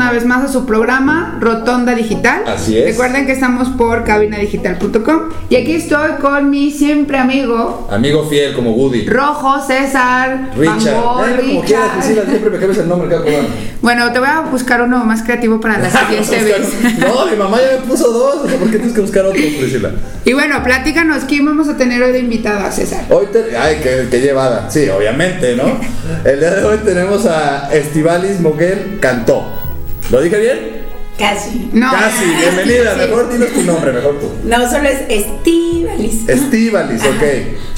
[0.00, 2.44] Una vez más a su programa Rotonda Digital.
[2.46, 2.86] Así es.
[2.86, 8.72] Recuerden que estamos por cabinadigital.com y aquí estoy con mi siempre amigo Amigo fiel como
[8.72, 9.06] Woody.
[9.06, 10.94] Rojo, César, Richard.
[10.94, 13.24] Eh, como quieras decirla, siempre me cambias el nombre cada.
[13.82, 16.98] Bueno, te voy a buscar uno más creativo para la siguiente vez.
[16.98, 18.36] No, mi mamá ya me puso dos.
[18.44, 19.90] o sea, ¿Por qué tienes que buscar otro, Priscila?
[20.24, 23.04] Y bueno, platícanos quién vamos a tener hoy de invitado a César.
[23.10, 23.56] Hoy te...
[23.56, 24.70] Ay, qué, qué llevada.
[24.70, 25.78] Sí, obviamente, ¿no?
[26.24, 29.69] El día de hoy tenemos a Estivalis Moguel Cantó.
[30.10, 30.90] ¿Lo dije bien?
[31.18, 31.70] Casi.
[31.72, 31.90] No.
[31.92, 32.94] Casi, bienvenida.
[32.94, 33.00] Sí.
[33.00, 34.30] Mejor dinos tu nombre, mejor tú.
[34.44, 36.28] No, solo es Estivalis.
[36.28, 37.22] Estivalis, ok.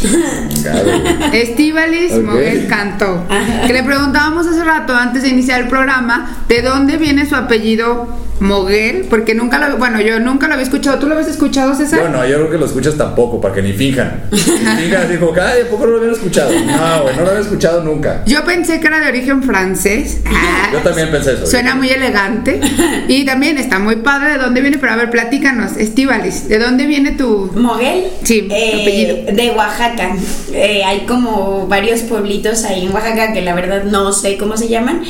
[0.62, 0.90] Claro.
[1.32, 2.22] Estíbalis Ok.
[2.22, 3.24] Moguel Cantó.
[3.66, 8.08] Que le preguntábamos hace rato, antes de iniciar el programa, de dónde viene su apellido
[8.42, 10.98] Moguel, porque nunca lo, bueno, yo nunca lo había escuchado.
[10.98, 12.00] ¿Tú lo habías escuchado, César?
[12.00, 14.24] Bueno, yo creo que lo escuchas tampoco, para que ni finjan.
[14.32, 16.52] Si finjan, dijo, ay, ¿a poco no lo habían escuchado?
[16.52, 18.22] No, no lo había escuchado nunca.
[18.26, 20.20] Yo pensé que era de origen francés.
[20.26, 21.46] Ah, Yo también pensé eso.
[21.46, 22.60] Suena muy elegante.
[23.08, 26.86] Y también está muy padre de dónde viene, pero a ver, platícanos, Estíbalis, ¿de dónde
[26.86, 27.50] viene tu.
[27.54, 28.06] Moguel.
[28.24, 29.32] Sí, apellido.
[29.32, 30.16] De Oaxaca.
[30.52, 34.68] Eh, hay como varios pueblitos ahí en Oaxaca que la verdad no sé cómo se
[34.68, 35.02] llaman.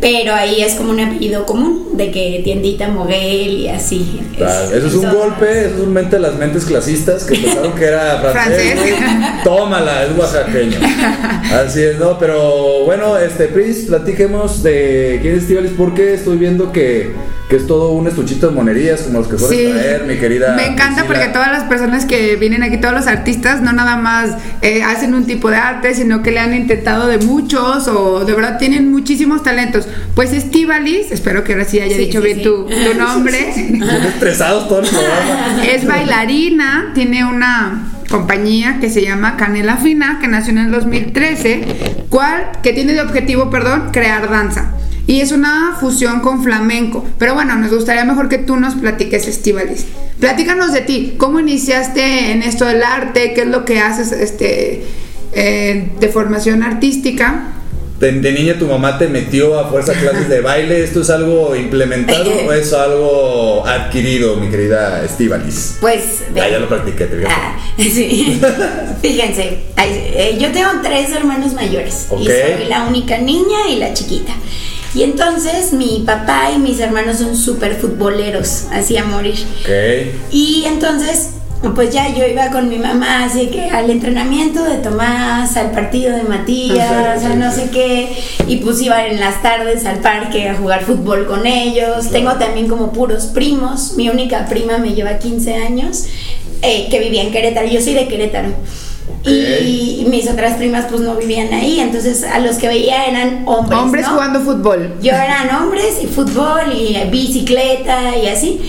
[0.00, 4.20] Pero ahí es como un apellido común, de que tiendita Moguel y así.
[4.36, 7.36] Claro, eso es un eso- golpe, eso es un mente de las mentes clasistas que
[7.36, 8.72] pensaron que era francés.
[8.74, 8.94] Francés.
[9.44, 10.78] Tómala, es oaxaqueño.
[11.64, 12.18] Así es, ¿no?
[12.18, 17.12] Pero bueno, este, Pris, platiquemos de quién es Estivalis, porque estoy viendo que,
[17.48, 19.72] que es todo un estuchito de monerías como los que sueles Sí.
[19.72, 20.54] traer, mi querida.
[20.56, 21.06] Me encanta Priscila.
[21.06, 24.30] porque todas las personas que vienen aquí, todos los artistas, no nada más
[24.62, 28.32] eh, hacen un tipo de arte, sino que le han intentado de muchos o de
[28.32, 29.81] verdad tienen muchísimos talentos.
[30.14, 32.44] Pues Estíbalis, espero que ahora sí haya Sí, dicho sí, bien sí.
[32.44, 33.38] Tu, tu nombre.
[34.08, 35.64] Estresados todo el programa.
[35.64, 41.62] es bailarina, tiene una compañía que se llama Canela Fina, que nació en el 2013,
[42.10, 44.72] cual, que tiene de objetivo, perdón, crear danza.
[45.06, 47.04] Y es una fusión con flamenco.
[47.18, 49.86] Pero bueno, nos gustaría mejor que tú nos platiques, Estivalis.
[50.20, 53.32] Platícanos de ti, ¿cómo iniciaste en esto del arte?
[53.34, 54.84] ¿Qué es lo que haces este,
[55.32, 57.44] eh, de formación artística?
[58.02, 60.82] De, de niña tu mamá te metió a fuerza clases de baile.
[60.82, 65.76] ¿Esto es algo implementado o es algo adquirido, mi querida Estivalis?
[65.80, 66.24] Pues.
[66.34, 67.24] Ah, ya lo practiqué, te.
[67.28, 68.40] Ah, sí.
[69.00, 74.32] Fíjense, eh, yo tengo tres hermanos mayores y soy la única niña y la chiquita.
[74.96, 79.36] Y entonces mi papá y mis hermanos son súper futboleros, así a morir.
[80.32, 81.34] Y entonces,
[81.70, 86.14] pues ya yo iba con mi mamá, así que al entrenamiento de Tomás, al partido
[86.16, 88.16] de Matías, Sí, no sé qué,
[88.48, 92.10] y pues iba en las tardes al parque a jugar fútbol con ellos.
[92.10, 96.06] Tengo también como puros primos, mi única prima me lleva 15 años,
[96.62, 98.50] eh, que vivía en Querétaro, yo soy de Querétaro.
[99.24, 103.78] Y mis otras primas pues no vivían ahí, entonces a los que veía eran hombres.
[103.78, 104.14] Hombres ¿no?
[104.14, 104.94] jugando fútbol.
[105.00, 108.60] Yo eran hombres y fútbol y bicicleta y así.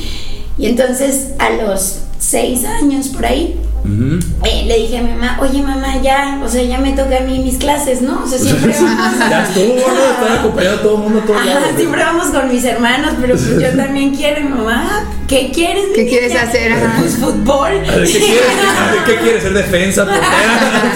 [0.59, 5.61] Y entonces a los seis años por ahí Eh, le dije a mi mamá, oye
[5.61, 8.23] mamá, ya, o sea, ya me toca a mí mis clases, ¿no?
[8.23, 9.19] O sea, siempre vamos.
[9.29, 10.11] Ya estuvo, ¿no?
[10.23, 11.63] Estar acompañando a todo el mundo a todos Ajá, lados.
[11.63, 11.75] güey.
[11.77, 15.85] siempre vamos con mis hermanos, pero pues yo también quiero, y mi mamá, ¿qué quieres?
[15.93, 16.71] ¿Qué mi quieres niña?" hacer?
[16.73, 16.95] Ajá.
[16.99, 17.71] Pues fútbol.
[17.81, 18.55] ¿De qué quieres?
[18.93, 19.43] ¿De qué quieres?
[19.43, 20.05] ¿Ser defensa?
[20.05, 20.93] portera?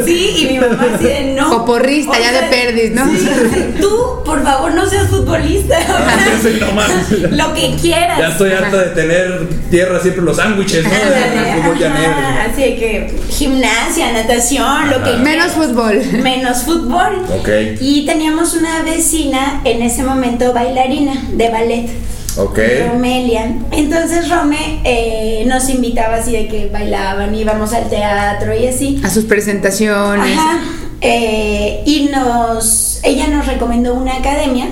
[0.04, 1.56] Sí, y mi mamá así de no.
[1.56, 3.06] O porrista, ya de perdis, ¿no?
[3.10, 5.78] sí, tú, por favor, no seas futbolista.
[6.42, 7.32] Sí, no mames.
[7.32, 8.18] Lo que quieras.
[8.18, 10.90] Ya estoy harta de tener tierra siempre los sándwiches, ¿no?
[10.90, 12.14] De fútbol llanero.
[12.26, 15.16] Así de que gimnasia, natación, lo que.
[15.16, 16.00] Menos fútbol.
[16.22, 17.24] menos fútbol.
[17.38, 17.48] Ok.
[17.80, 21.90] Y teníamos una vecina en ese momento bailarina de ballet.
[22.38, 22.58] Ok.
[22.90, 23.54] Romelia.
[23.70, 29.00] Entonces Rome eh, nos invitaba así de que bailaban, íbamos al teatro y así.
[29.02, 30.36] A sus presentaciones.
[30.36, 30.60] Ajá.
[31.00, 34.68] Eh, y nos, ella nos recomendó una academia,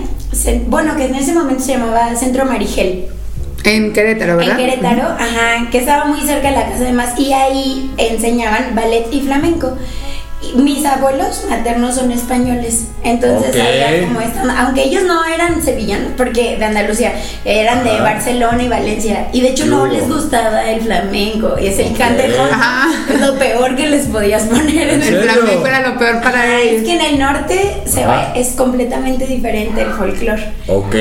[0.69, 3.07] bueno, que en ese momento se llamaba Centro Marigel.
[3.65, 4.61] En Querétaro, ¿verdad?
[4.61, 8.75] En Querétaro, ajá, que estaba muy cerca de la casa de más y ahí enseñaban
[8.75, 9.77] ballet y flamenco.
[10.53, 16.13] Y mis abuelos maternos son españoles, entonces había como esta, aunque ellos no eran sevillanos,
[16.17, 17.13] porque de Andalucía,
[17.45, 17.95] eran de.
[18.05, 21.99] Barcelona y Valencia, y de hecho no les gustaba el flamenco, es el Ok.
[21.99, 22.89] cantejón, Ajá.
[23.13, 26.43] es lo peor que les podías poner en ¿En el flamenco era lo peor para
[26.43, 26.85] Ah, es ellos.
[26.85, 30.53] que en el norte se ve, es completamente diferente el folclore.
[30.67, 30.95] Ok.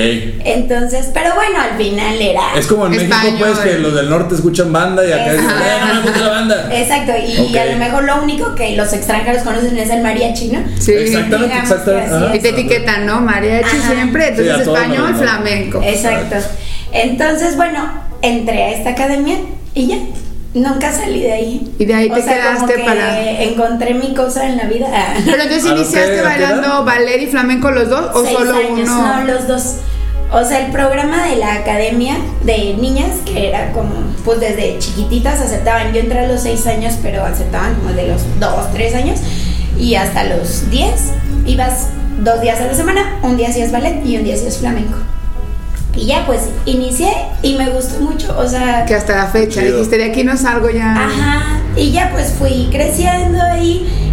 [0.46, 2.42] Entonces, pero bueno, al final era.
[2.56, 5.64] Es como en México, pues, que los del norte escuchan banda y acá dicen, Ajá.
[5.66, 6.70] "Eh, no me gusta la banda.
[6.72, 7.12] Exacto,
[7.52, 10.60] y a lo mejor lo único que los extranjeros conocen es el mariachi, ¿no?
[10.80, 10.92] Sí.
[10.94, 12.38] Exactamente.
[12.38, 13.22] Y te etiquetan, ¿no?
[13.22, 13.94] Mariachi Ajá.
[13.94, 15.82] siempre, entonces español, flamenco.
[15.84, 16.36] Exacto.
[16.92, 17.90] Entonces, bueno,
[18.22, 19.38] entré a esta academia
[19.74, 19.98] y ya.
[20.54, 21.74] Nunca salí de ahí.
[21.80, 24.66] Y de ahí O te sea, como quedaste que para- Encontré mi cosa en la
[24.66, 24.86] vida.
[25.26, 28.88] Pero entonces ¿A los iniciaste bailando ballet y flamenco los dos o Seis solo años,
[28.88, 29.18] uno.
[29.18, 29.64] No, los dos.
[30.34, 33.92] O sea, el programa de la academia de niñas, que era como,
[34.26, 35.94] pues desde chiquititas aceptaban.
[35.94, 39.20] Yo entré a los seis años, pero aceptaban como de los dos, tres años.
[39.78, 41.12] Y hasta los diez,
[41.46, 41.90] ibas
[42.20, 44.98] dos días a la semana, un día hacías ballet y un día hacías flamenco.
[45.96, 47.12] Y ya, pues inicié
[47.44, 48.36] y me gustó mucho.
[48.36, 50.94] O sea, Que hasta la fecha dijiste de aquí no salgo ya.
[50.94, 53.88] Ajá, y ya pues fui creciendo ahí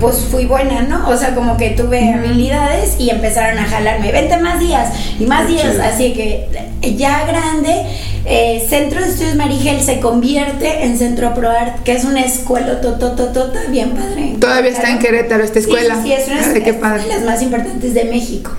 [0.00, 1.08] pues fui buena, ¿no?
[1.08, 5.46] O sea, como que tuve habilidades y empezaron a jalarme, vente más días y más
[5.46, 5.82] Qué días, chido.
[5.84, 6.48] así que
[6.96, 7.82] ya grande,
[8.24, 13.60] eh, Centro de Estudios Marigel se convierte en Centro ProArt, que es una escuela totototota
[13.70, 14.34] bien padre.
[14.40, 15.96] Todavía está en Querétaro esta escuela.
[15.96, 17.02] Sí, sí, es una Ay, qué es padre.
[17.02, 18.50] de las más importantes de México.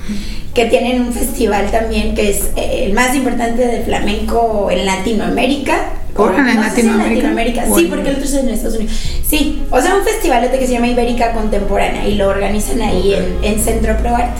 [0.53, 5.77] Que tienen un festival también que es eh, el más importante de flamenco en Latinoamérica.
[6.21, 7.09] Órale, en No si Latinoamérica.
[7.09, 7.65] Latinoamérica.
[7.75, 8.93] Sí, porque el otro es en Estados Unidos.
[9.25, 13.37] Sí, o sea, un festivalote que se llama Ibérica Contemporánea y lo organizan ahí en,
[13.43, 14.35] en Centro ProArt.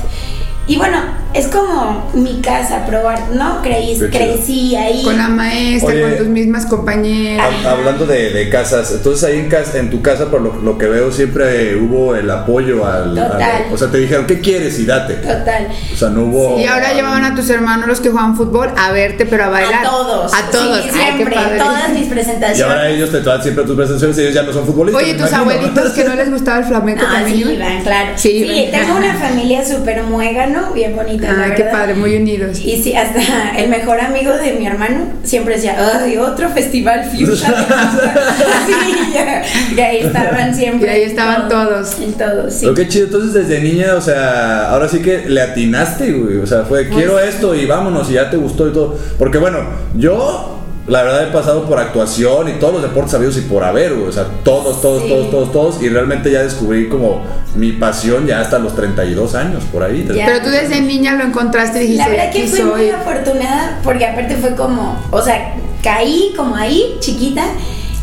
[0.68, 0.98] Y bueno,
[1.34, 3.62] es como mi casa ProArt, ¿no?
[3.62, 5.04] Creí, crecí ahí.
[5.04, 6.02] Con la maestra, Oye.
[6.02, 7.46] con tus mismas compañeras.
[7.64, 10.78] Hab- Hablando de, de casas, entonces ahí en, casa, en tu casa, por lo, lo
[10.78, 13.64] que veo, siempre hubo el apoyo al, al- Total.
[13.72, 14.80] O sea, te dijeron, ¿qué quieres?
[14.80, 15.16] Y date.
[15.16, 15.68] Total.
[15.94, 16.60] O sea, no hubo.
[16.60, 19.86] Y ahora llevaban a tus hermanos los que juegan fútbol a verte, pero a bailar.
[19.86, 20.34] A todos.
[20.34, 20.78] A todos.
[20.84, 21.36] Sí, Ay, qué siempre.
[21.36, 21.58] padre.
[21.60, 22.62] todas mis Y presentaciones.
[22.76, 25.04] ahora ellos te traen siempre tus presentaciones y ellos ya no son futbolistas.
[25.04, 25.52] Oye, tus imagino.
[25.52, 27.48] abuelitos que no les gustaba el flamenco Ah, también.
[27.48, 28.10] sí, van, claro.
[28.16, 31.72] Sí, tengo una familia súper muégano, bien bonita, la Ay, qué verdad.
[31.80, 32.60] padre, muy unidos.
[32.60, 37.48] Y sí, hasta el mejor amigo de mi hermano siempre decía, ay, otro festival fuchsia.
[38.68, 39.44] sí, ya,
[39.76, 40.88] y ahí estaban siempre.
[40.88, 41.98] Y ahí estaban todo, todos.
[42.00, 42.66] En todos, sí.
[42.66, 46.38] Lo que chido, entonces desde niña, o sea, ahora sí que le atinaste, güey.
[46.38, 48.98] O sea, fue Pues quiero esto y vámonos y ya te gustó y todo.
[49.18, 49.60] Porque bueno,
[49.96, 53.94] yo la verdad he pasado por actuación y todos los deportes sabidos y por haber,
[53.94, 54.08] güey.
[54.08, 55.10] O sea, todos, todos, Sí.
[55.10, 55.82] todos, todos, todos.
[55.84, 57.22] Y realmente ya descubrí como
[57.56, 60.08] mi pasión ya hasta los 32 años, por ahí.
[60.16, 60.26] Ya.
[60.26, 62.68] Pero tú desde niña lo encontraste y dijiste, La verdad que fui soy.
[62.70, 67.44] muy afortunada porque aparte fue como, o sea, caí como ahí, chiquita,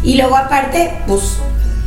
[0.05, 1.39] y luego aparte, pues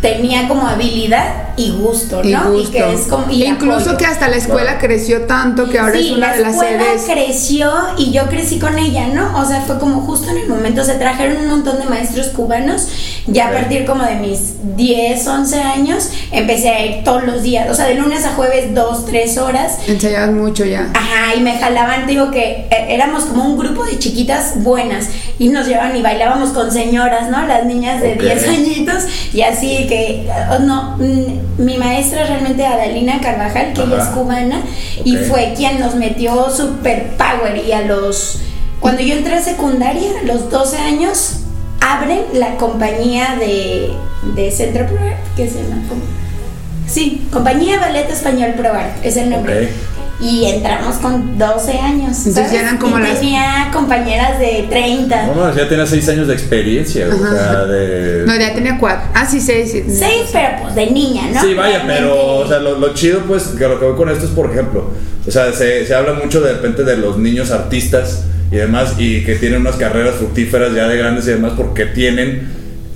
[0.01, 2.51] tenía como habilidad y gusto, Y ¿no?
[2.51, 2.70] gusto.
[2.70, 3.29] Y que es como.
[3.29, 3.98] y E incluso apoyo.
[3.98, 6.84] que hasta la escuela creció tanto que ahora sí, es una la de las escuela
[6.86, 7.06] sedes.
[7.12, 9.38] creció y yo crecí con ella, ¿no?
[9.38, 12.88] O sea, fue como justo en el momento, se trajeron un montón de maestros cubanos,
[13.27, 17.70] ya a partir como de mis 10, 11 años, empecé a ir todos los días,
[17.70, 19.79] o sea, de lunes a jueves, dos, tres horas.
[19.86, 20.88] Ensayabas mucho ya.
[20.94, 25.08] Ajá, y me jalaban, digo que eh, éramos como un grupo de chiquitas buenas
[25.39, 27.46] y nos llevaban y bailábamos con señoras, ¿no?
[27.46, 28.22] Las niñas de Ok.
[28.22, 29.03] 10 añitos
[29.34, 30.29] y así que, eh,
[30.62, 34.62] no, mm, mi maestra realmente Adalina Carvajal, que ella es cubana
[35.03, 38.39] y fue quien nos metió super power y a los,
[38.79, 41.39] cuando yo entré a secundaria, a los 12 años,
[41.81, 43.91] abren la compañía de,
[44.36, 45.81] de Centro Pro Art, que se llama
[46.88, 49.69] Sí, Compañía Ballet Español Pro Art, es el nombre.
[50.21, 52.17] Y entramos con 12 años.
[52.17, 52.51] Entonces ¿sabes?
[52.51, 55.27] ya eran como y las- tenía compañeras de 30.
[55.27, 58.23] No, no, ya tenía 6 años de experiencia, o sea, de...
[58.25, 59.07] No, ya tenía cuatro.
[59.13, 59.71] Ah, sí, seis.
[59.71, 59.83] sí.
[59.88, 61.41] 6, pero pues de niña, ¿no?
[61.41, 64.09] Sí, vaya, Realmente- pero o sea, lo, lo chido, pues, que lo que voy con
[64.09, 64.89] esto es, por ejemplo,
[65.25, 69.23] o sea, se, se habla mucho de repente de los niños artistas y demás, y
[69.23, 72.49] que tienen unas carreras fructíferas ya de grandes y demás, porque tienen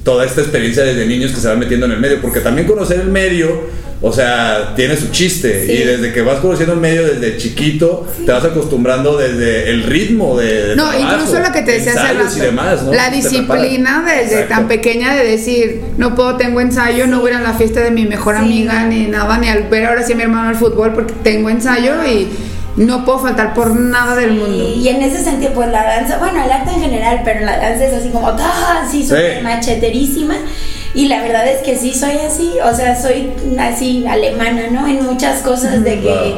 [0.04, 3.00] toda esta experiencia desde niños que se van metiendo en el medio, porque también conocer
[3.00, 3.62] el medio,
[4.02, 5.72] o sea, tiene su chiste, Sí.
[5.72, 10.38] y desde que vas conociendo el medio desde chiquito, te vas acostumbrando desde el ritmo
[10.38, 10.68] de...
[10.70, 12.94] de No, trabajo, incluso lo que te decía hace y demás, ¿no?
[12.94, 14.56] La disciplina desde Exacto.
[14.56, 17.80] tan pequeña de decir, no puedo, tengo ensayo, no voy a ir a la fiesta
[17.80, 18.42] de mi mejor Sí.
[18.44, 21.50] amiga, ni nada, ni al ver ahora sí a mi hermano al fútbol porque tengo
[21.50, 22.28] ensayo y
[22.76, 24.74] no puedo faltar por nada del mundo.
[24.76, 27.86] Y, en ese sentido, pues la danza, bueno, el arte en general, pero la danza
[27.86, 28.84] es así como, ¡ah!
[28.86, 29.44] así súper Sí.
[29.44, 30.36] macheterísima.
[30.96, 34.88] Y la verdad es que sí soy así, o sea, soy así alemana, ¿no?
[34.88, 36.36] En muchas cosas de que...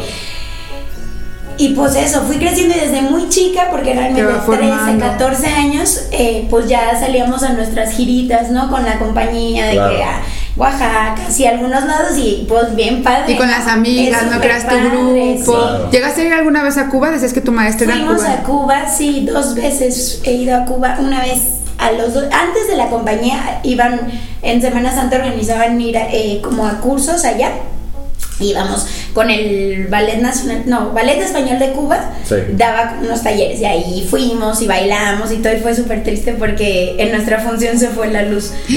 [1.57, 5.05] Y pues eso, fui creciendo y desde muy chica, porque realmente de 13, formando.
[5.05, 8.69] 14 años, eh, pues ya salíamos a nuestras giritas, ¿no?
[8.69, 9.95] Con la compañía de Claro.
[9.95, 10.21] que a
[10.57, 13.33] Oaxaca, así a algunos lados y pues bien padre.
[13.33, 14.39] Y con las amigas, ¿no?
[14.41, 15.13] Creas tu grupo.
[15.15, 15.43] sí.
[15.45, 15.89] Claro.
[15.91, 17.11] ¿Llegaste a ir alguna vez a Cuba?
[17.11, 20.97] Decías que tu maestra era Fuimos a Cuba, sí, dos veces he ido a Cuba,
[20.99, 21.39] una vez
[21.87, 23.99] a los dos, antes de la compañía iban,
[24.41, 27.51] en Semana Santa organizaban ir a, eh, como a cursos allá,
[28.39, 32.35] íbamos con el Ballet Nacional, no, Ballet Español de Cuba, Sí.
[32.51, 36.95] daba unos talleres y ahí fuimos y bailamos y todo y fue súper triste porque
[36.99, 38.51] en nuestra función se fue la luz.
[38.67, 38.75] Y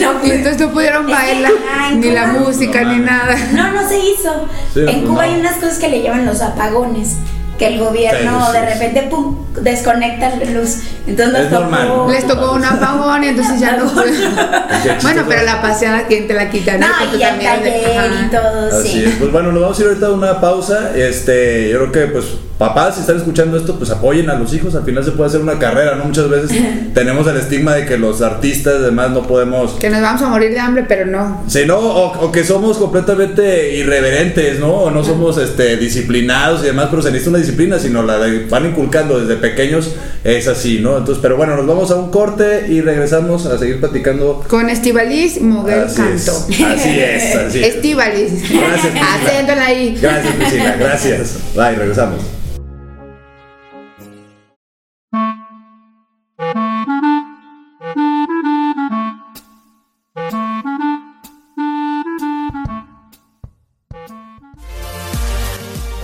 [0.00, 1.52] no Y entonces no pudieron que, bailar,
[1.94, 3.34] ni la Cuba- música, No ni nada.
[3.54, 4.46] no, no se hizo.
[4.74, 5.32] Sí, en pues Cuba no.
[5.32, 7.14] hay unas cosas que le llaman los apagones,
[7.58, 10.76] que el gobierno Sí, sí, de repente pum, desconecta la luz.
[11.06, 11.88] Entonces nos Es normal.
[11.88, 13.84] tocó- Les tocó un apagón y entonces ya no
[15.02, 16.78] Bueno, pero la paseada, ¿quién te la quita?
[16.78, 16.86] No,
[17.18, 19.04] y el taller y todo, Así sí.
[19.04, 19.14] es.
[19.16, 20.90] Pues bueno, nos vamos a ir ahorita a una pausa.
[20.96, 22.24] Este, yo creo que pues
[22.58, 24.74] papás, si están escuchando esto, pues apoyen a los hijos.
[24.74, 26.04] Al final se puede hacer una carrera, ¿no?
[26.04, 26.50] Muchas veces
[26.94, 29.72] tenemos el estigma de que los artistas, demás, no podemos.
[29.74, 31.42] Que nos vamos a morir de hambre, pero no.
[31.48, 34.68] Sí, no, o, o que somos completamente irreverentes, ¿no?
[34.72, 37.47] O no somos este, disciplinados y demás, pero se necesita una disciplina,
[37.78, 40.96] sino la de- van inculcando desde pequeños, es así, ¿no?
[40.98, 44.44] Entonces, pero bueno, nos vamos a un corte y regresamos a seguir platicando.
[44.48, 46.14] Con Estivalis Moguel Así Canto.
[46.16, 47.74] es, así es, así es.
[47.74, 49.14] Gracias, Priscila.
[49.24, 49.98] Haciéndola ahí.
[50.00, 51.34] Gracias, Priscila, gracias.
[51.54, 52.37] Bye, regresamos.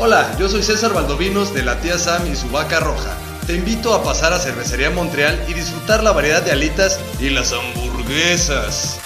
[0.06, 3.16] Hola, yo soy César Valdovinos de la tía Sam y su vaca roja.
[3.46, 7.54] Te invito a pasar a Cervecería Montreal y disfrutar la variedad de alitas y las
[7.54, 9.00] hamburguesas.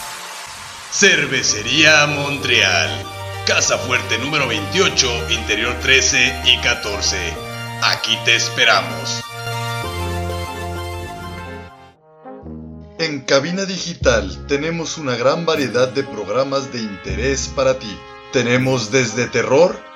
[0.91, 2.91] Cervecería Montreal.
[3.47, 7.17] Casa Fuerte número 28, interior 13 y 14.
[7.85, 9.23] Aquí te esperamos.
[12.99, 17.97] En Cabina Digital tenemos una gran variedad de programas de interés para ti.
[18.33, 19.88] Tenemos desde terror,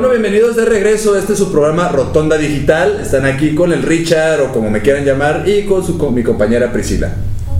[0.00, 1.18] Bueno, bienvenidos de regreso.
[1.18, 3.00] Este es su programa Rotonda Digital.
[3.02, 6.22] Están aquí con el Richard o como me quieran llamar y con, su, con mi
[6.22, 7.10] compañera Priscila.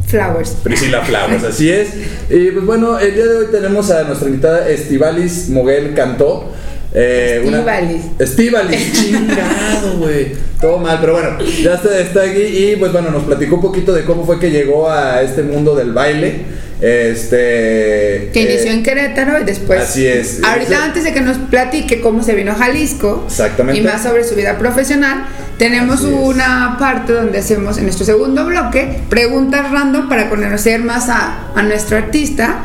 [0.07, 0.50] Flowers.
[0.62, 1.88] Priscila Flowers, así es.
[2.30, 6.52] Y pues bueno, el día de hoy tenemos a nuestra invitada Estivalis Moguel Cantó.
[6.95, 8.02] Eh, una- Estíbaliz.
[8.21, 10.28] Estíbaliz, chingado, güey.
[10.61, 13.92] Todo mal, pero bueno, ya está, está aquí y pues bueno, nos platicó un poquito
[13.92, 16.42] de cómo fue que llegó a este mundo del baile.
[16.80, 18.30] Este.
[18.32, 19.80] Que inició eh, en Querétaro y después.
[19.80, 20.40] así es.
[20.44, 23.25] Ahorita, antes de que nos platique cómo se vino a Jalisco.
[23.26, 23.80] Exactamente.
[23.80, 25.26] Y más sobre su vida profesional,
[25.58, 26.12] tenemos Así es.
[26.14, 31.62] una parte donde hacemos en nuestro segundo bloque preguntas random para conocer más a, a
[31.62, 32.61] nuestro artista.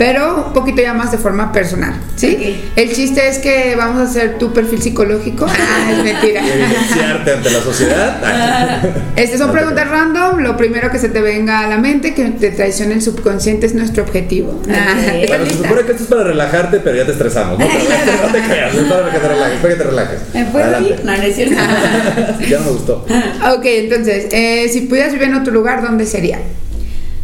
[0.00, 2.34] Pero un poquito ya más de forma personal, ¿sí?
[2.34, 2.78] Ok.
[2.78, 5.44] El chiste es que vamos a hacer tu perfil psicológico.
[5.60, 6.40] Ah, es mentira.
[6.42, 8.82] evidenciarte ante la sociedad.
[9.14, 10.00] Estas son No te preguntas creas.
[10.00, 10.38] random.
[10.40, 13.74] Lo primero que se te venga a la mente, que te traicione el subconsciente, es
[13.74, 14.58] nuestro objetivo.
[14.70, 15.68] Ah, ¿estás Bueno, se lista?
[15.68, 17.58] supone que esto es para relajarte, pero ya te estresamos.
[17.58, 20.18] No, Pero no te creas, es para que te relajes, para que te relajes.
[20.32, 20.90] ¿Me puedo Adelante.
[20.94, 21.04] ir?
[21.04, 21.54] No, no es cierto.
[22.48, 23.06] Ya no me gustó.
[23.54, 26.38] Ok, entonces, eh, si pudieras vivir en otro lugar, ¿dónde sería?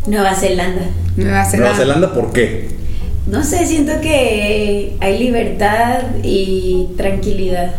[0.06, 0.82] Nueva Zelanda.
[1.16, 1.56] Nueva Zelanda.
[1.58, 2.68] Nueva Zelanda, ¿por qué?
[3.26, 7.74] No sé, siento que hay libertad y tranquilidad.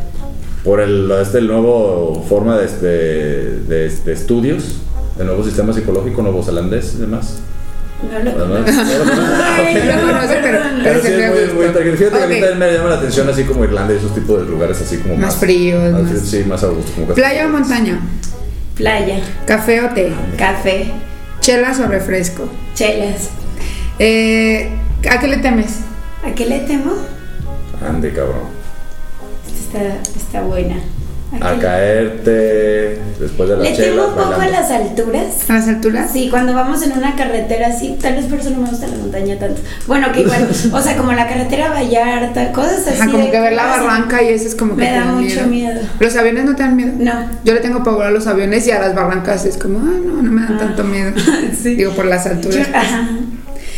[0.63, 4.79] Por el, este nuevo forma de, este, de, de estudios,
[5.17, 7.37] el nuevo sistema psicológico neozelandés y demás.
[8.11, 8.65] No lo conozco.
[8.65, 9.93] Pero,
[10.43, 11.97] pero Pero sí es muy, muy tranquilo.
[11.97, 14.39] Fíjate que a mí también me llama la atención así como Irlanda y esos tipos
[14.41, 16.91] de lugares así como Más más, fríos, más- más- Sí, más a gusto.
[16.93, 17.99] Como ¿Playa o montaña?
[18.75, 20.11] Playa, ¿Café o té?
[20.37, 20.91] café,
[21.47, 22.49] ¿Chelas o refresco?
[22.75, 23.29] chelas.
[23.99, 24.69] Eh,
[25.09, 25.79] ¿A qué le temes?
[26.21, 26.91] ¿A qué le temo?
[27.81, 28.49] Ande, cabrón.
[29.47, 30.75] Esta está, está buena.
[31.41, 34.05] A caerte después de la Le temo chela.
[34.07, 35.49] un poco a las alturas.
[35.49, 36.09] ¿A las alturas?
[36.11, 38.95] Sí, cuando vamos en una carretera así, tal vez por eso no me gusta la
[38.95, 39.61] montaña tanto.
[39.87, 43.01] Bueno, que igual, o sea, como la carretera Vallarta, cosas así.
[43.01, 45.47] Ajá, como de que ver la barranca y eso es como que Me da mucho
[45.47, 45.81] miedo.
[45.99, 46.93] ¿Los aviones no te dan miedo?
[46.97, 47.29] No.
[47.43, 50.21] Yo le tengo pavor a los aviones y a las barrancas es como, ah, no,
[50.21, 51.11] no me dan tanto miedo.
[51.61, 51.75] Sí.
[51.75, 52.67] Digo, por las alturas.
[52.67, 53.09] Yo- ajá.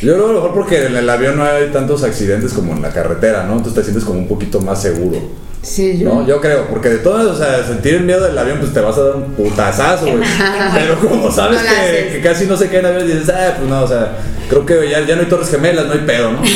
[0.01, 2.81] Yo creo a lo mejor porque en el avión no hay tantos accidentes como en
[2.81, 3.53] la carretera, ¿no?
[3.53, 5.17] Entonces te sientes como un poquito más seguro.
[5.61, 6.13] Sí, yo.
[6.13, 8.79] No, yo creo, porque de todas, o sea, sentir el miedo del avión, pues te
[8.79, 10.23] vas a dar un putazazo, güey.
[10.73, 11.69] Pero como sabes No
[12.11, 14.17] que, casi no se caen aviones, dices, ah, pues no, o sea,
[14.49, 16.41] creo que ya, ya no hay torres gemelas, no hay pedo, ¿no?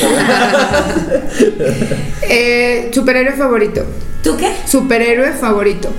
[2.35, 3.83] Eh, superhéroe favorito.
[4.23, 4.53] ¿Tú qué?
[4.65, 5.89] Superhéroe favorito.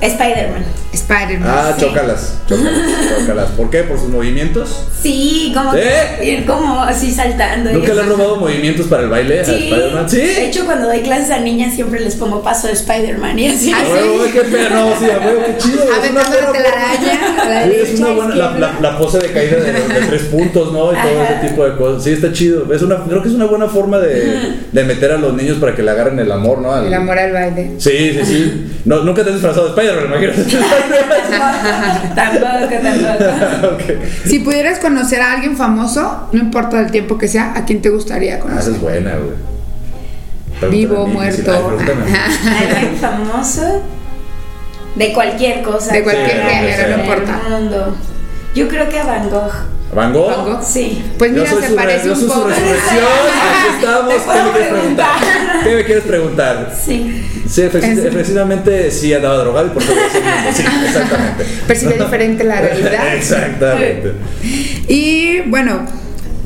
[0.00, 0.64] Spider-Man.
[0.92, 1.48] Spider-Man.
[1.48, 1.84] ah, Sí.
[1.84, 2.72] chócalas, chócalas,
[3.20, 3.50] chócalas.
[3.50, 3.82] ¿Por qué?
[3.84, 4.86] ¿Por sus movimientos?
[5.00, 6.18] Sí, como ¿Eh?
[6.22, 7.70] ir como así saltando.
[7.70, 9.52] y ¿Nunca le han robado movimientos para el baile a Sí.
[9.52, 10.10] Spider-Man?
[10.10, 10.16] ¿Sí?
[10.16, 13.72] De hecho, cuando doy clases a niñas siempre les pongo paso de Spider-Man y así.
[13.72, 14.30] Ah, A sí.
[14.32, 15.82] qué pedo, no, sí, a huevo, qué chido.
[15.96, 17.42] Aventando buena la telaraña.
[17.42, 20.22] a la Sí, es una buena, la, la, la pose de caída de, de tres
[20.22, 20.92] puntos, ¿no?
[20.92, 21.34] Y todo Ajá.
[21.40, 22.02] ese tipo de cosas.
[22.04, 22.72] Sí, está chido.
[22.72, 25.74] Es una, creo que es una buena forma de, de meter a los niños para
[25.74, 26.72] que le agarren el amor, ¿no?
[26.72, 27.72] Al- El amor al baile.
[27.78, 28.66] Sí, sí, sí.
[28.84, 29.89] No, nunca te has disfrazado de Spider-Man,
[32.14, 33.78] tampoco, tampoco.
[34.26, 37.90] Si pudieras conocer a alguien famoso, no importa el tiempo que sea, ¿a quién te
[37.90, 38.72] gustaría Ah, esa conocer?
[38.74, 40.70] es buena, güey.
[40.70, 41.76] Vivo, mí, muerto.
[41.78, 41.84] sí.
[42.74, 43.82] Alguien famoso
[44.94, 45.92] de cualquier cosa.
[45.92, 47.40] De cualquier Sí, género, no no del importa.
[47.48, 47.96] mundo.
[48.54, 49.52] Yo creo que a Van Gogh.
[49.94, 50.30] ¿Van Gogh?
[50.30, 50.62] Van Gogh.
[50.62, 51.02] Sí.
[51.18, 52.48] Pues Yo mira, soy se su, parece yo un soy su poco.
[52.48, 53.04] resurrección.
[53.50, 54.14] Aquí estamos.
[54.14, 55.10] ¿Qué me quieres preguntar?
[55.64, 56.76] ¿Qué me quieres preguntar?
[56.84, 57.24] Sí.
[57.48, 60.08] Sí, efec- Es- precisamente sí andaba drogado y por eso mismo.
[60.54, 61.44] Sí, exactamente.
[61.66, 63.14] Percibe diferente la realidad.
[63.16, 64.12] Exactamente.
[64.86, 65.84] Y bueno,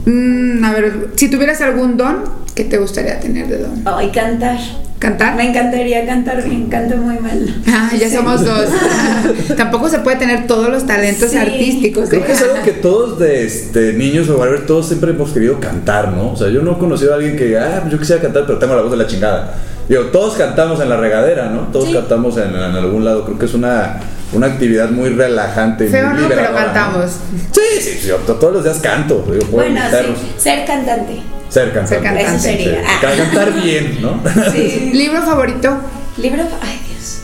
[0.06, 3.82] mm, a ver, si tuvieras algún don, ¿qué te gustaría tener de don?
[3.84, 4.56] Ay, cantar.
[5.04, 5.36] ¿Cantar?
[5.36, 7.54] Me encantaría cantar bien, canto muy mal.
[7.68, 8.14] Ah, ya Sí.
[8.16, 8.68] somos dos.
[9.56, 11.36] Tampoco se puede tener todos los talentos Sí.
[11.36, 12.08] artísticos.
[12.08, 12.24] Creo ¿eh?
[12.26, 16.08] que es algo que todos de este, niños o whatever, todos siempre hemos querido cantar,
[16.12, 16.32] ¿no?
[16.32, 18.74] O sea, yo no he conocido a alguien que, ah, yo quisiera cantar, pero tengo
[18.74, 19.54] la voz de la chingada.
[19.90, 21.68] Digo, todos cantamos en la regadera, ¿no?
[21.70, 21.92] Todos Sí.
[21.92, 23.26] cantamos en, en algún lado.
[23.26, 24.00] Creo que es una,
[24.32, 25.86] una actividad muy relajante.
[25.88, 27.10] Feo muy no, pero cantamos.
[27.52, 29.16] Sí, sí, sí, yo todos los días canto.
[29.30, 31.20] Digo, puedo Bueno, sí, ser cantante.
[31.54, 31.88] Ser cantante.
[31.94, 32.30] Ser cantante.
[32.34, 32.82] Eso sería.
[32.86, 32.98] Ah.
[33.00, 34.20] Ca- Cantar bien, ¿no?
[34.52, 34.90] Sí.
[34.94, 35.78] ¿Libro favorito?
[36.18, 36.42] Libro.
[36.60, 37.20] Ay, Dios.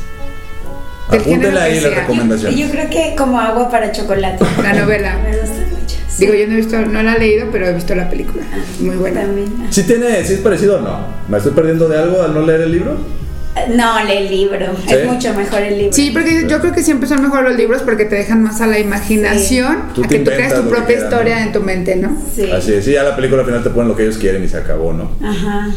[1.09, 2.55] Apúntela ahí la recomendación.
[2.55, 4.45] Yo creo que como agua para chocolate.
[4.63, 5.19] La novela.
[5.25, 5.97] Me gusta mucho.
[6.09, 6.25] sí.
[6.27, 8.45] Digo, yo no he visto, no la he leído, pero he visto la película.
[8.79, 9.23] Muy buena.
[9.23, 9.53] También.
[9.71, 11.01] ¿Sí tiene, sí es parecido o no?
[11.29, 12.97] ¿Me estoy perdiendo de algo al no leer el libro?
[13.75, 14.67] No, lee el libro.
[14.87, 14.95] ¿Sí?
[14.95, 15.93] Es mucho mejor el libro.
[15.93, 18.67] Sí, porque yo creo que siempre son mejor los libros porque te dejan más a
[18.67, 21.43] la imaginación, Tú a que tú creas tu propia historia ¿no?
[21.47, 22.17] en tu mente, ¿no?
[22.35, 22.51] Sí.
[22.51, 24.49] Así es, sí, ya la película al final te ponen lo que ellos quieren y
[24.49, 25.11] se acabó, ¿no?
[25.27, 25.69] Ajá.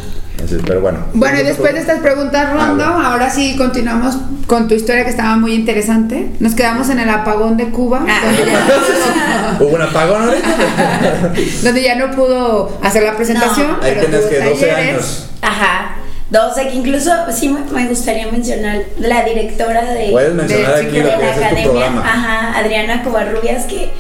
[0.44, 1.00] Así es, pero bueno.
[1.14, 3.08] Bueno, y después de estas preguntas, Rondo, Ah, bueno.
[3.10, 6.30] ahora sí continuamos con tu historia que estaba muy interesante.
[6.40, 9.58] Nos quedamos en el apagón de Cuba, Ah.
[9.60, 11.34] ¿Hubo un apagón ahorita?
[11.64, 13.74] donde ya no pudo hacer la presentación, No.
[13.82, 14.90] Ahí pero tienes tuvo que 12 talleres.
[14.94, 15.30] años.
[15.42, 15.96] Ajá.
[16.34, 21.04] 12, que incluso sí me, gustaría mencionar la directora de, Puedes mencionar de- aquí de
[21.04, 22.02] lo que la es tu academia, programa.
[22.02, 23.92] ajá, Adriana Covarrubias, que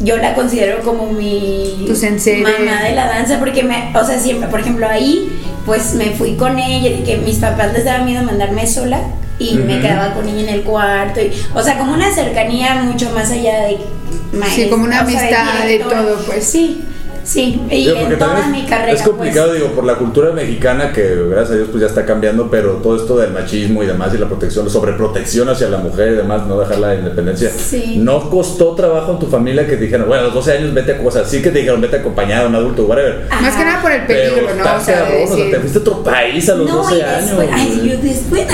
[0.00, 4.48] yo la considero como mi de- mamá de la danza, porque me, o sea, siempre,
[4.48, 8.24] por ejemplo, ahí, pues me fui con ella, y que mis papás les daba miedo
[8.24, 8.98] mandarme sola
[9.38, 13.08] y me quedaba con ella en el cuarto, y, o sea, como una cercanía mucho
[13.10, 13.78] más allá de
[14.52, 16.02] Sí, como una o sea, de amistad y directora.
[16.02, 16.44] todo, pues.
[16.44, 16.82] Sí,
[17.24, 18.92] sí, y Digo, porque en toda mi es- carrera.
[18.92, 22.04] Es complicado, pues, digo, por la cultura mexicana que gracias a Dios pues ya está
[22.04, 26.12] cambiando, pero todo esto del machismo y demás y la protección, sobreprotección hacia la mujer
[26.12, 27.50] y demás, no dejar la independencia.
[27.50, 27.96] Sí.
[27.98, 30.92] ¿No costó trabajo en tu familia que te dijeron, bueno, a los 12 años vete
[30.92, 33.26] a cosas, sí que te dijeron vete acompañado, un adulto, whatever?
[33.30, 33.40] Ajá.
[33.40, 34.62] Más que nada por el Pero peligro, ¿no?
[34.62, 37.24] O sea, o sea, te fuiste a otro país a los no, 12 y años.
[37.26, 38.46] después, ay, yo después,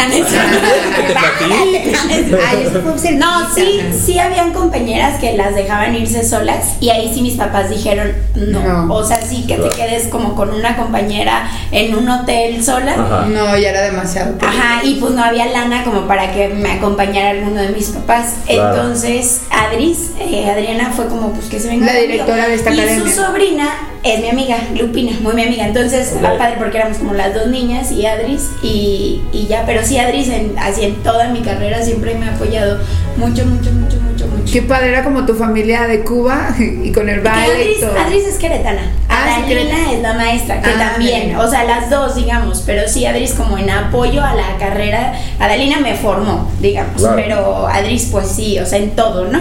[3.03, 3.13] te.
[3.19, 7.71] No, sí, sí habían compañeras que las dejaban irse solas y ahí sí mis papás
[7.71, 8.58] dijeron no.
[8.65, 8.95] No.
[8.95, 9.71] O sea, sí que Claro.
[9.71, 12.93] te quedes como con una compañera en un hotel sola.
[12.93, 13.27] Ajá.
[13.29, 14.35] No, ya era demasiado.
[14.41, 18.35] Ajá, y pues no había lana como para que me acompañara alguno de mis papás.
[18.47, 18.77] Claro.
[18.77, 21.87] Entonces, Adris, eh, Adriana fue como, pues que se venga.
[21.87, 23.05] La directora de esta y academia.
[23.13, 23.69] su sobrina
[24.03, 25.67] es mi amiga, Lupina, muy mi amiga.
[25.67, 26.17] Entonces, Ok.
[26.17, 29.65] estaba padre porque éramos como las dos niñas y Adris y, y ya.
[29.67, 32.79] Pero sí, Adris, en, así en toda mi carrera siempre me ha apoyado
[33.17, 34.18] mucho, mucho, mucho, mucho.
[34.53, 37.85] Qué padre era como tu familia de Cuba y con el baile Adris.
[37.85, 38.93] Adris es queretana.
[39.09, 39.93] Ah, queretana.
[39.93, 41.37] es la maestra, que Ah, también, bien.
[41.37, 45.81] o sea, las dos, digamos, pero sí, Adris como en apoyo a la carrera, Adalina
[45.81, 47.17] me formó, digamos, Claro.
[47.17, 49.41] pero Adris pues sí, o sea, en todo, ¿no?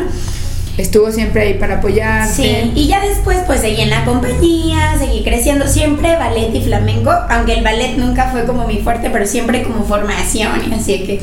[0.78, 2.32] estuvo siempre ahí para apoyarte.
[2.36, 7.10] Sí, y ya después pues seguí en la compañía, seguí creciendo siempre ballet y flamenco,
[7.32, 11.20] aunque el ballet nunca fue como mi fuerte, pero siempre como formación, así que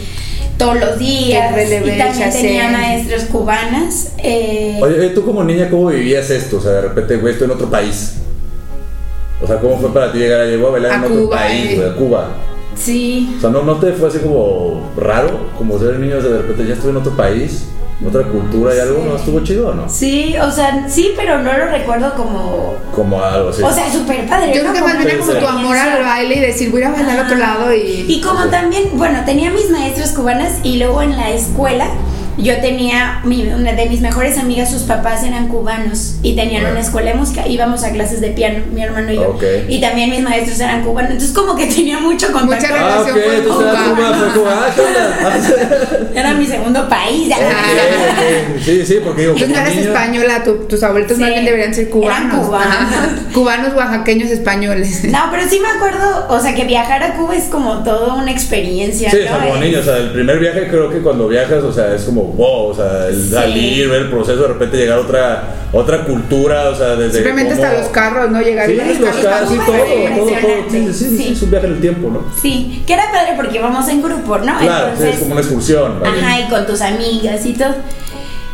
[0.58, 1.54] todos los días.
[1.54, 4.12] Relevé, y también tenía maestras cubanas.
[4.18, 6.58] eh, Oye, tú como niña, ¿cómo vivías esto?
[6.58, 8.14] O sea, de repente, güey, estoy en otro país.
[9.42, 11.36] O sea, ¿cómo fue para ti llegar a llegar a bailar A en otro Cuba,
[11.38, 11.76] país, eh.
[11.76, 12.28] güey, a Cuba?
[12.76, 13.34] sí.
[13.36, 15.50] O sea, ¿no, ¿no te fue así como raro?
[15.58, 17.64] Como ser niño, o sea, de repente ya estuve en otro país,
[18.06, 19.16] otra cultura y algo, ¿no?
[19.16, 19.88] ¿Estuvo chido o no?
[19.88, 22.74] Sí, o sea, sí, pero no lo recuerdo como.
[22.94, 23.62] Como algo así.
[23.62, 24.52] O sea, súper padre.
[24.54, 24.72] Yo creo ¿no?
[24.74, 26.90] que más Como bien era como tu amor al baile y decir, voy a ir
[26.90, 28.04] a bailar a otro lado y...
[28.08, 31.88] Y como también, bueno, tenía mis maestras cubanas y luego en la escuela
[32.38, 36.70] yo tenía, mi- una de mis mejores amigas, sus papás eran cubanos y tenían Ah.
[36.72, 39.38] una escuela de música, íbamos a clases de piano, mi hermano y yo.
[39.68, 42.66] Y también mis maestros eran cubanos, entonces como que tenía mucho contacto.
[42.66, 43.94] Mucha Ah, relación con entonces era Cuba.
[43.94, 44.66] Cuba, fue Cuba,
[45.22, 46.10] ah.
[46.14, 47.28] Era mi segundo país.
[48.64, 51.44] Sí, sí, porque digo, Tú no eres niño- española, tu- tus abuelitos Sí, más bien
[51.44, 51.92] deberían ser eran
[52.30, 52.46] cubanos.
[52.46, 52.66] cubanos.
[52.76, 53.08] Ajá.
[53.32, 55.04] Cubanos, oaxaqueños, españoles.
[55.04, 58.30] No, pero sí me acuerdo, o sea, que viajar a Cuba es como toda una
[58.30, 59.10] experiencia.
[59.10, 59.36] Sí, ¿no?
[59.36, 61.94] o sea, como niño, o sea, el primer viaje creo que cuando viajas, o sea,
[61.94, 63.30] es como wow, o sea, el Sí.
[63.30, 67.14] salir, ver el proceso, de repente llegar a otra, otra cultura, o sea, desde.
[67.14, 68.40] Simplemente cómo- hasta los carros, ¿no?
[68.42, 70.70] Llegar Sí, y los carros tan todo, todo, todo.
[70.70, 72.24] Sí, sí, es un viaje en el tiempo, ¿no?
[72.40, 74.58] Sí, que era padre porque íbamos en grupo, ¿no?
[74.58, 76.00] Claro, es como una excursión.
[76.00, 76.12] vaya.
[76.14, 77.74] Ajá, y con tus amigas y todo.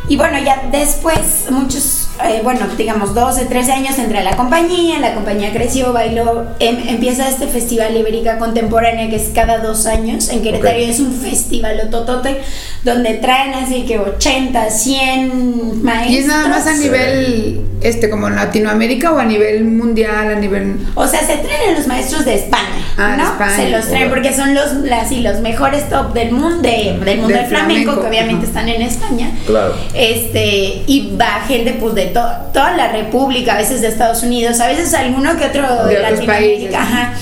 [0.07, 4.99] Y bueno, ya después, muchos, eh, bueno, digamos 12, 13 años entré a la compañía,
[4.99, 10.29] la compañía creció, bailó, em- empieza este Festival Ibérica Contemporánea que es cada dos años,
[10.29, 10.83] en Querétaro Ok.
[10.89, 12.41] es un festival ototote,
[12.83, 16.11] donde traen así que 80, 100 maestros.
[16.11, 20.35] ¿Y es nada más a nivel, este, como en Latinoamérica o a nivel mundial, a
[20.39, 20.77] nivel...
[20.95, 23.23] O sea, se traen a los maestros de España, Ah, ¿no?
[23.23, 23.55] España.
[23.55, 27.17] Se los traen porque son los, las, y los mejores top del mundo, de- del
[27.19, 29.31] mundo Del del flamenco, flamenco, que obviamente están en España.
[29.45, 29.73] Claro.
[29.93, 32.21] Este, y va gente pues de to-
[32.53, 36.01] toda la república, a veces de Estados Unidos, a veces alguno que otro de, De.
[36.01, 37.13] Latinoamérica, ajá.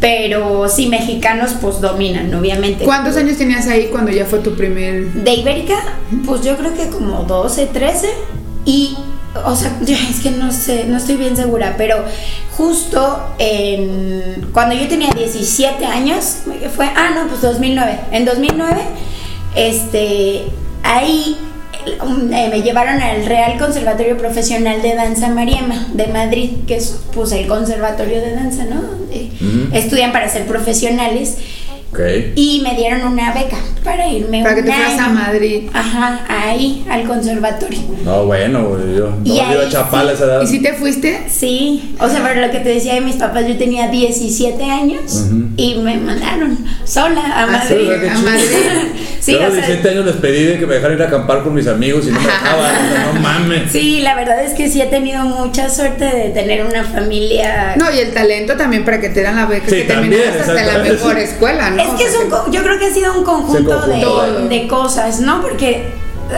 [0.00, 2.84] Pero sí, mexicanos pues dominan, obviamente.
[2.84, 5.06] ¿Cuántos años tenías ahí cuando ya fue tu primer...?
[5.12, 5.76] De Ibérica,
[6.26, 8.08] pues yo creo que como 12, 13.
[8.66, 8.96] Y,
[9.44, 9.76] o sea,
[10.10, 12.04] es que no sé, no estoy bien segura, pero
[12.56, 16.38] justo en, cuando yo tenía 17 años,
[16.74, 17.98] fue, ah, no, pues 2009.
[18.12, 18.82] En 2009,
[19.56, 20.44] este,
[20.82, 21.36] ahí
[22.02, 27.00] um, eh, me llevaron al Real Conservatorio Profesional de Danza Mariema de Madrid, que es
[27.12, 28.80] pues el conservatorio de danza, ¿no?
[28.82, 29.30] Donde
[29.72, 31.38] estudian para ser profesionales.
[31.94, 32.00] Ok.
[32.34, 35.08] Y me dieron una beca para irme Para que te fueras a.
[35.10, 35.68] Madrid.
[35.72, 37.78] Ajá, ahí, al conservatorio.
[38.04, 40.42] No, bueno, güey, yo no iba a Chapala a esa edad.
[40.42, 41.20] ¿Y si te fuiste?
[41.28, 45.26] Sí, o sea, pero lo que te decía de mis papás, yo tenía 17 años
[45.26, 45.44] Ujú.
[45.56, 47.76] y me mandaron sola a Ah, Madrid.
[47.78, 48.14] sí, qué a.
[48.18, 49.00] Madrid.
[49.20, 51.06] Sí, yo a los sea, 17 años les pedí de que me dejaran ir a
[51.06, 53.70] acampar con mis amigos y no me dejaban, sea, no mames.
[53.72, 57.74] sí, la verdad es que sí he tenido mucha suerte de tener una familia.
[57.76, 60.48] No, y el talento también para que te dan la beca, Sí, que también, terminas
[60.48, 61.83] hasta la mejor escuela, ¿no?
[61.88, 65.20] Es que es un, co- yo creo que ha sido un conjunto, de, de cosas,
[65.20, 65.40] ¿no?
[65.42, 65.86] Porque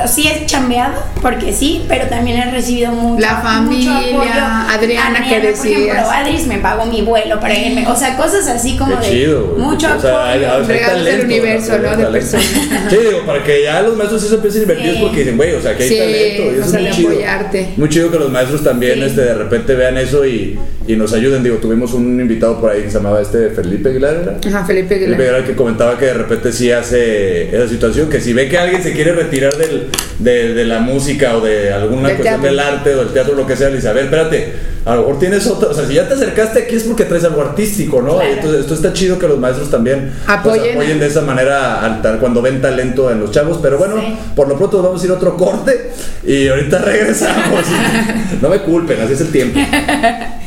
[0.09, 4.31] sí es chambeado, porque sí, pero también he recibido mucho, La familia, mucho apoyo.
[4.69, 5.81] Adriana, que por decías.
[5.81, 9.13] ejemplo, Adris me pagó mi vuelo para irme, o sea, cosas así como Qué de
[9.13, 10.61] chido, mucho O sea, hay- apoyo.
[10.63, 11.97] hay Regalos del universo, ¿no?
[11.97, 12.47] De personas.
[12.91, 14.99] Sí, digo, para que ya los maestros sí se empiecen a invertir Sí.
[15.03, 16.43] porque dicen, güey, o sea, que hay Sí, talento.
[16.43, 17.11] Y eso o es muy chido.
[17.11, 17.73] apoyarte.
[17.77, 19.03] Muy chido que los maestros también Sí.
[19.05, 21.43] este, de repente vean eso y, y nos ayuden.
[21.43, 24.39] Digo, tuvimos un invitado por ahí que se llamaba este Felipe Aguilar.
[24.47, 25.21] Ajá, Felipe Felipe Aguilar.
[25.21, 28.83] Aguilar que comentaba que de repente sí hace esa situación, que si ve que alguien
[28.83, 32.49] se quiere retirar del, de, de la música o de alguna Del cuestión teatro.
[32.51, 34.53] del arte o del teatro, lo que sea, le dice, a ver, espérate,
[34.85, 37.25] a lo mejor tienes otra, o sea, si ya te acercaste aquí es porque traes
[37.25, 38.17] algo artístico, ¿no?
[38.19, 38.31] Claro.
[38.35, 40.73] Entonces, esto está chido que los maestros también pues, Apoyen.
[40.77, 44.17] apoyen de esa manera al tal- cuando ven talento en los chavos, pero bueno, Sí.
[44.37, 45.91] por lo pronto vamos a ir a otro corte
[46.25, 47.65] y ahorita regresamos.
[48.41, 49.59] no me culpen, así es el tiempo.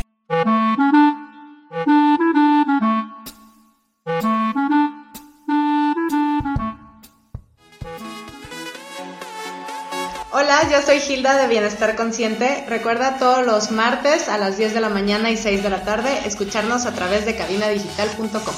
[10.89, 12.65] soy Hilda de Bienestar Consciente.
[12.67, 16.09] Recuerda todos los martes a las 10 de la mañana y 6 de la tarde
[16.25, 18.55] escucharnos a través de cabinadigital.com.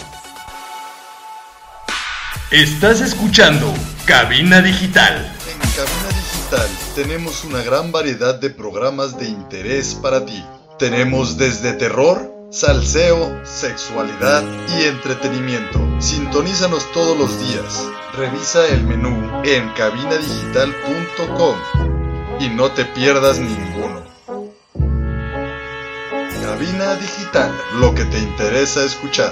[2.52, 3.74] Estás escuchando
[4.06, 5.30] Cabina Digital.
[5.52, 10.42] En Cabina Digital tenemos una gran variedad de programas de interés para ti.
[10.80, 14.42] Tenemos desde terror, salseo, sexualidad
[14.80, 15.82] y entretenimiento.
[16.00, 17.90] Sintonízanos todos los días.
[18.14, 21.81] Revisa el menú en cabinadigital.com
[22.42, 24.02] y no te pierdas ninguno.
[26.42, 29.32] Cabina Digital, lo que te interesa escuchar.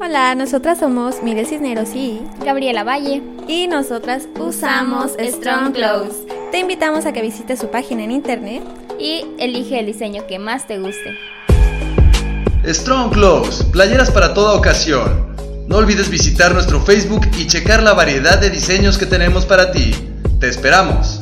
[0.00, 3.22] Hola, nosotras somos Miguel Cisneros y Gabriela Valle.
[3.46, 6.31] Y nosotras usamos Strong Clothes.
[6.52, 8.62] Te invitamos a que visites su página en internet
[9.00, 11.16] y elige el diseño que más te guste.
[12.66, 15.34] Strong Clothes, playeras para toda ocasión.
[15.66, 19.94] No olvides visitar nuestro Facebook y checar la variedad de diseños que tenemos para ti.
[20.40, 21.21] Te esperamos.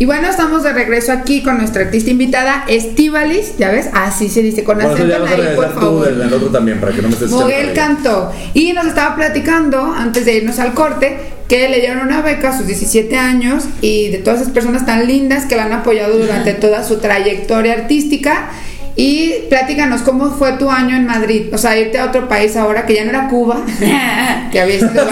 [0.00, 4.40] Y bueno, estamos de regreso aquí con nuestra artista invitada, Estivalis, ya ves, así se
[4.40, 7.08] dice, con Bueno, acento en ahí, por tú del, del otro también, para que no
[7.08, 11.80] me estés Moguel cantó y nos estaba platicando antes de irnos al corte que le
[11.80, 15.54] dieron una beca a sus 17 años y de todas esas personas tan lindas que
[15.54, 18.48] la han apoyado durante toda su trayectoria artística.
[18.96, 22.86] Y platícanos cómo fue tu año en Madrid, o sea, irte a otro país ahora
[22.86, 23.60] que ya no era Cuba,
[24.50, 25.06] que había sido.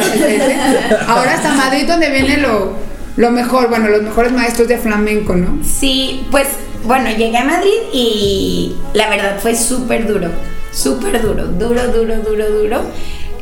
[1.06, 2.87] Ahora hasta Madrid donde viene lo,
[3.18, 5.58] lo mejor, bueno, los mejores maestros de flamenco, ¿no?
[5.64, 6.46] Sí, pues
[6.84, 10.30] bueno, llegué a Madrid y la verdad fue súper duro,
[10.72, 12.82] súper duro, duro, duro, duro, duro.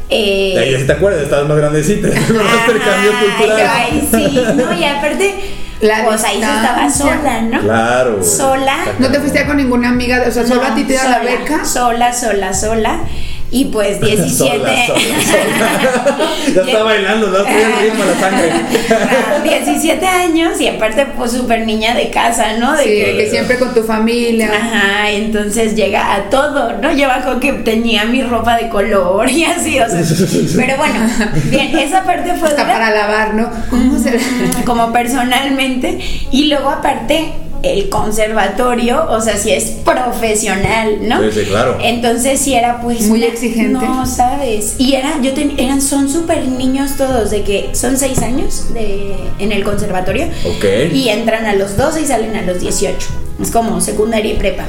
[0.09, 2.09] Eh, ahí, si te acuerdas, estabas más grandecita.
[2.09, 3.71] intercambio Ay, cultural.
[3.71, 5.35] ay, sí, no, y aparte,
[5.83, 7.61] La pues ahí yo estaba sola, ¿no?
[7.61, 8.25] Claro.
[8.25, 8.77] Sola.
[8.99, 10.25] ¿No te fuiste con ninguna amiga?
[10.27, 11.65] O sea, solo No, a ti te da la beca.
[11.65, 13.01] Sola, sola, sola.
[13.51, 14.31] Y pues 17.
[14.37, 16.27] Sola, sola, sola.
[16.55, 17.39] ya está bailando, ¿no?
[17.81, 18.51] Ritmo a la sangre.
[18.91, 22.77] Ah, 17 años y aparte pues súper niña de casa, ¿no?
[22.77, 24.51] De Sí, que siempre con tu familia.
[24.53, 26.93] Ajá, entonces llega a todo, ¿no?
[26.93, 30.03] Yo bajo que tenía mi ropa de color y así, o sea.
[30.57, 31.09] Pero bueno,
[31.45, 33.51] bien, esa parte fue Hasta dura, para lavar, ¿no?
[33.71, 34.19] ¿Cómo se
[34.65, 35.99] como personalmente.
[36.31, 41.21] Y luego aparte, el conservatorio, o sea, si es profesional, ¿no?
[41.23, 41.79] Sí, sí, claro.
[41.83, 43.85] Entonces sí era pues Muy una- exigente.
[43.85, 44.75] No, sabes.
[44.79, 49.15] Y era, yo ten- eran, son súper niños todos, de que son seis años de,
[49.39, 50.27] en el conservatorio.
[50.45, 50.65] Ok.
[50.93, 52.97] Y entran a los 12 y salen a los 18.
[53.41, 54.65] Es como secundaria y prepa.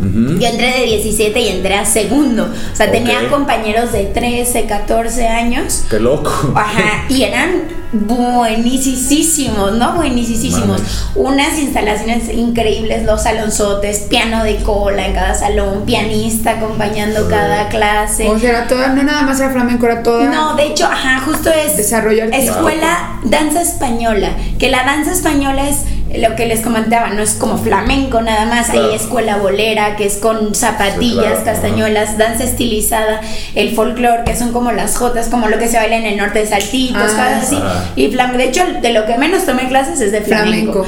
[0.00, 2.50] Yo entré de 17 y entré a segundo.
[2.72, 5.84] O sea, tenía compañeros de 13, 14 años.
[5.88, 6.52] Qué loco.
[6.56, 9.94] Ajá, y eran buenísimos, ¿no?
[9.94, 10.80] Buenísimos.
[11.14, 18.28] Unas instalaciones increíbles, los salonzotes, piano de cola en cada salón, pianista acompañando cada clase.
[18.28, 20.24] O sea, era toda, no nada más era flamenco, era toda.
[20.30, 25.84] No, de hecho, ajá, justo es Desarrollo escuela danza española, que la danza española es
[26.14, 28.88] lo que les comentaba, no es como flamenco nada más, Claro.
[28.90, 30.98] hay escuela bolera, que es con zapatillas,
[31.38, 33.20] Sí, claro, castañuelas, danza estilizada,
[33.54, 36.40] el folclore, que son como las jotas, como lo que se baila en el norte
[36.40, 37.58] de Saltitos, Ah, cosas así.
[37.96, 40.84] Y flam- de hecho, de lo que menos tomé clases es de flamenco.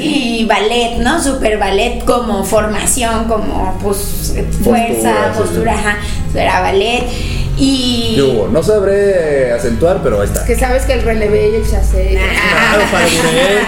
[0.00, 1.22] Y, y ballet, ¿no?
[1.22, 5.78] Super ballet como formación, como pues fuerza, Postura, sí, postura, sí.
[5.80, 5.96] ajá.
[6.34, 7.04] Era ballet.
[7.56, 8.48] Y ¿Qué hubo?
[8.48, 10.44] No sabré acentuar, pero ahí está.
[10.44, 12.18] Que sabes que el relevé y el chassé.
[12.74, 13.10] Claro, padre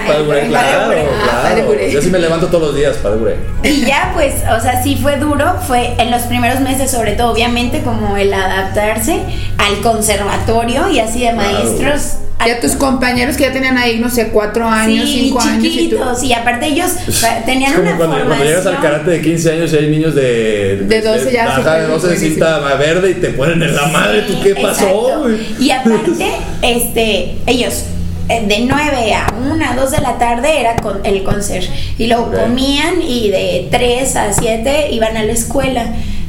[0.07, 1.07] padre Buré, claro, Padre.
[1.23, 1.67] Ah, padre claro.
[1.69, 1.93] Buré.
[1.93, 3.37] Yo sí me levanto todos los días, padre.
[3.63, 7.33] Y ya pues, o sea, sí fue duro, fue en los primeros meses sobre todo,
[7.33, 9.23] obviamente, como el adaptarse
[9.59, 11.53] al conservatorio y así de Claro.
[11.53, 12.17] maestros.
[12.45, 15.65] Y a tus compañeros que ya tenían ahí, no sé, cuatro años, sí, cinco años.
[15.65, 18.49] Y tú, chiquitos, y aparte ellos o sea, Es tenían como una cuando, cuando formación.
[18.49, 21.87] llegas al karate de 15 años y hay niños de, De 12 ya Ajá, de
[21.89, 24.23] 12 de cinta verde y te ponen en la madre.
[24.23, 24.85] ¿Tú qué pasó?
[24.87, 25.63] Exacto.
[25.63, 26.31] Y aparte,
[26.63, 27.85] este, ellos
[28.29, 31.65] eh, de 9 a 1, 2 de la tarde era con el concert.
[31.99, 35.87] Y luego comían y de 3 a 7 iban a la escuela.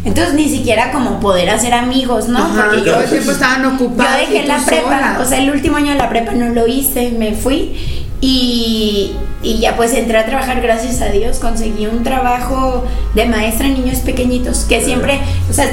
[0.07, 2.39] Entonces ni siquiera como poder hacer amigos, ¿no?
[2.39, 4.17] Ajá, Porque yo, todo el tiempo estaban yo ocupados.
[4.21, 5.19] dejé y la prepa, sola.
[5.21, 7.75] o sea, el último año de la prepa no lo hice, me fui
[8.21, 9.11] y,
[9.43, 13.73] y ya pues entré a trabajar, gracias a Dios, conseguí un trabajo de maestra en
[13.75, 15.67] niños pequeñitos, que siempre, o sea,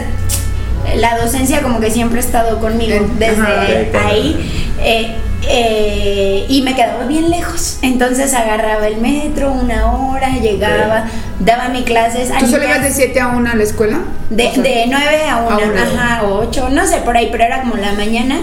[0.97, 4.09] la docencia como que siempre ha estado conmigo Eh, desde ajá.
[4.09, 4.73] Ahí.
[4.83, 5.15] eh,
[5.49, 11.07] eh, y me quedaba bien lejos, entonces agarraba el metro una hora, llegaba,
[11.41, 12.31] daba mis clases.
[12.39, 13.99] ¿Tú solo ibas de 7 a 1 a la escuela?
[14.31, 15.83] de, O sea, de 9 a 1, a una.
[15.83, 18.41] ajá, o 8, no sé, por ahí, pero era como la mañana.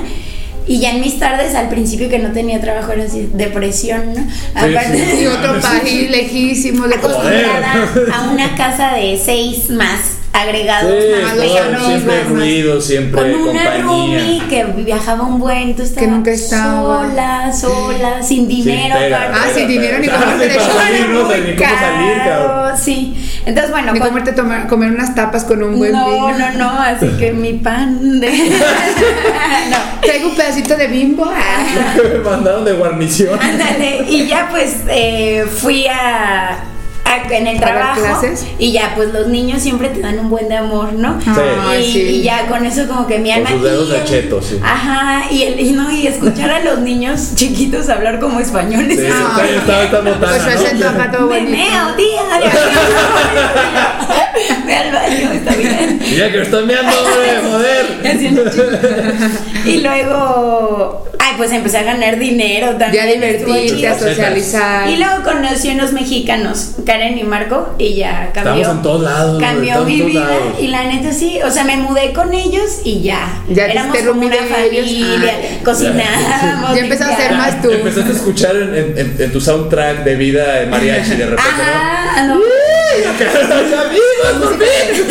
[0.67, 4.21] Y ya en mis tardes, al principio que no tenía trabajo, era así, depresión, ¿no?
[4.53, 11.23] Aparte, Y otro país lejísimo de acostumbrada a una casa de seis más agregados, Sí,
[11.23, 13.81] más lejanos, siempre más- más- ruido, siempre con una compañía.
[13.83, 17.03] roomie que viajaba un buen, tú estabas Que nunca estaba.
[17.09, 18.95] sola, sola, sin dinero.
[19.33, 22.77] Ah, sin dinero ni Ah, cómo ni te para salir, no, ni cómo salir, cabrón.
[22.77, 23.13] Sí,
[23.45, 26.37] entonces bueno, Ni comerte tomar, comer unas tapas con un buen no, vino.
[26.39, 28.29] no, no, así que mi pan de...
[29.69, 31.25] no, Traigo un pedacito de bimbo.
[31.25, 31.93] Ah.
[32.13, 33.37] Me mandaron de guarnición.
[33.39, 36.57] ándale, y ya pues eh, fui a,
[37.13, 38.45] a- en el ¿A trabajo clases?
[38.59, 41.17] y ya pues los niños siempre te dan un buen de amor, ¿no?
[41.67, 41.99] Ay, y, sí.
[41.99, 44.59] y ya con eso como que mi Con alma sus dedos y de cheto, sí.
[44.63, 48.99] Ajá, y, el, y, no, y escuchar a los niños chiquitos hablar como españoles.
[48.99, 50.55] Sí, eso- está, está, está botana, Pues su ¿no?
[50.55, 51.51] acento acá todo bonito.
[51.51, 52.21] Meneo, tía.
[54.65, 55.99] Ve al baño, está bien.
[56.17, 58.01] Ya que me están viendo, hombre, joder.
[59.65, 63.05] Y luego, ay, pues empecé a ganar dinero también.
[63.05, 64.89] Ya divertirte, a socializar.
[64.89, 68.53] Y luego conocí unos mexicanos, Karen y Marco, y ya cambió.
[68.55, 70.19] Estamos en todos lados, Cambió en mi todos vida.
[70.25, 70.53] lados.
[70.59, 73.41] Y la neta sí, o sea, me mudé con ellos y ya.
[73.49, 75.61] Ya Éramos como una familia, Ah.
[75.63, 76.75] cocinábamos.
[76.75, 77.71] Ya empezaste a ser más tú.
[77.71, 81.41] Empezaste a escuchar en, en- en- en tu soundtrack de vida en mariachi de repente,
[81.61, 82.35] Ajá, no.
[82.35, 82.41] ¿no?
[82.91, 85.07] ¡Amigos, por fin!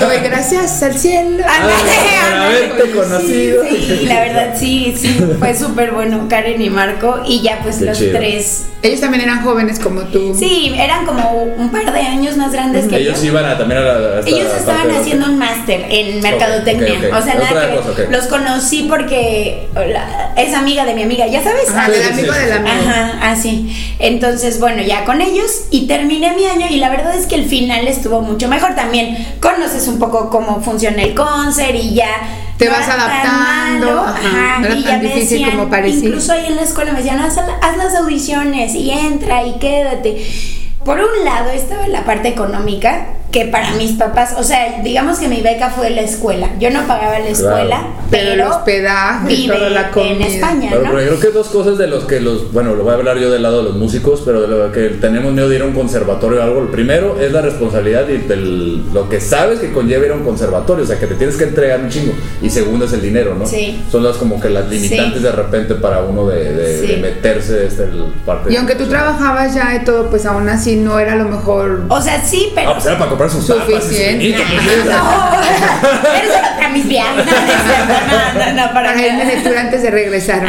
[0.00, 1.44] Doy gracias al cielo.
[1.46, 3.62] Ah, haberte conocido.
[3.64, 7.76] Sí, sí, la verdad sí, sí, fue súper bueno Karen y Marco y ya pues
[7.76, 8.18] Qué los chido.
[8.18, 8.66] tres.
[8.82, 10.34] Ellos también eran jóvenes como tú.
[10.36, 13.28] Sí, eran como un par de años más grandes que Ellos yo.
[13.28, 13.92] iban a, también a la.
[13.92, 16.94] a esta Ellos estaban de- haciendo un máster en mercadotecnia.
[17.16, 21.42] O sea, nada que cosa, los conocí porque la- es amiga de mi amiga, ya
[21.42, 21.68] sabes.
[21.70, 22.54] Ajá, Sí, del sí, amigo sí, del sí.
[22.56, 22.74] amigo.
[22.88, 23.94] Ajá, así.
[24.00, 27.46] Entonces, bueno, ya con ellos y terminé mi año y la verdad es que el
[27.46, 28.74] final estuvo mucho mejor.
[28.74, 32.08] También conoces un poco cómo funciona el concert y ya
[32.56, 35.70] Te no vas adaptando, malo, ajá, no era y ya tan me difícil decían, como
[35.70, 36.06] parecía.
[36.06, 40.24] Incluso ahí en la escuela me decían, haz, haz las audiciones y entra y quédate.
[40.84, 45.26] Por un lado estaba la parte económica, que para mis papás, o sea, digamos que
[45.26, 46.50] mi beca fue la escuela.
[46.60, 50.12] Yo no pagaba la escuela, Pero pero, el hospedaje, vive toda la comida.
[50.12, 50.90] en España, Pero, ¿no?
[50.92, 53.30] pero creo que dos cosas de los que los, bueno, lo voy a hablar yo
[53.30, 55.72] del lado de los músicos, pero de lo que tenemos miedo de ir a un
[55.72, 56.60] conservatorio o algo.
[56.60, 60.24] El primero es la responsabilidad y del- lo que sabes que conlleva ir a un
[60.24, 62.12] conservatorio, o sea, que te tienes que entregar un chingo.
[62.42, 63.46] Y segundo es el dinero, ¿no?
[63.46, 63.82] Sí.
[63.90, 65.24] Son las como que las limitantes Sí.
[65.24, 66.86] de repente para uno de, de- Sí.
[66.88, 68.52] de meterse este, el parte.
[68.52, 72.00] Y aunque tú trabajabas ya y todo, pues aún así no era lo mejor O
[72.00, 72.70] sea, sí, pero.
[72.70, 74.34] Ah, pues era para comprar sus Suficiente.
[74.34, 74.84] pues.
[74.86, 77.24] No, eres para mis viajes.
[78.34, 80.42] No, no, no, para antes de regresar.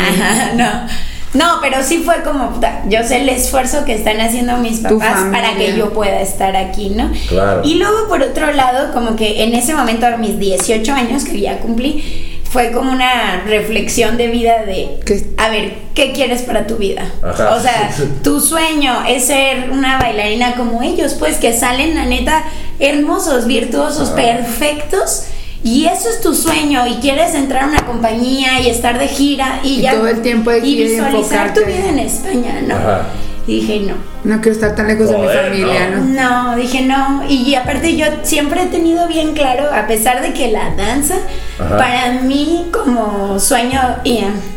[0.55, 0.88] No.
[1.33, 5.55] No, pero sí fue como, yo sé el esfuerzo que están haciendo mis papás para
[5.55, 7.12] que yo pueda estar aquí, ¿no?
[7.27, 7.62] Claro.
[7.63, 11.41] Y luego, por otro lado, como que en ese momento, a mis 18 años, que
[11.41, 15.25] ya cumplí, fue como una reflexión de vida de, ¿Qué?
[15.37, 17.11] a ver, ¿qué quieres para tu vida?
[17.23, 17.55] Ajá.
[17.55, 17.89] O sea,
[18.23, 22.43] tu sueño es ser una bailarina como ellos, pues que salen, la neta,
[22.79, 24.15] hermosos, virtuosos, Ajá.
[24.15, 25.23] perfectos.
[25.63, 29.61] Y eso es tu sueño y quieres entrar a una compañía y estar de gira
[29.63, 32.75] y, Y ya todo el tiempo y visualizar tu vida en España, ¿no?
[32.75, 33.07] Ajá.
[33.47, 34.12] Y dije, no.
[34.23, 35.97] No quiero estar tan lejos de mi familia, no.
[36.05, 36.51] ¿no?
[36.51, 37.23] No, dije no.
[37.27, 41.15] Y aparte yo siempre he tenido bien claro, a pesar de que la danza,
[41.59, 41.77] Ajá.
[41.77, 43.79] para mí como sueño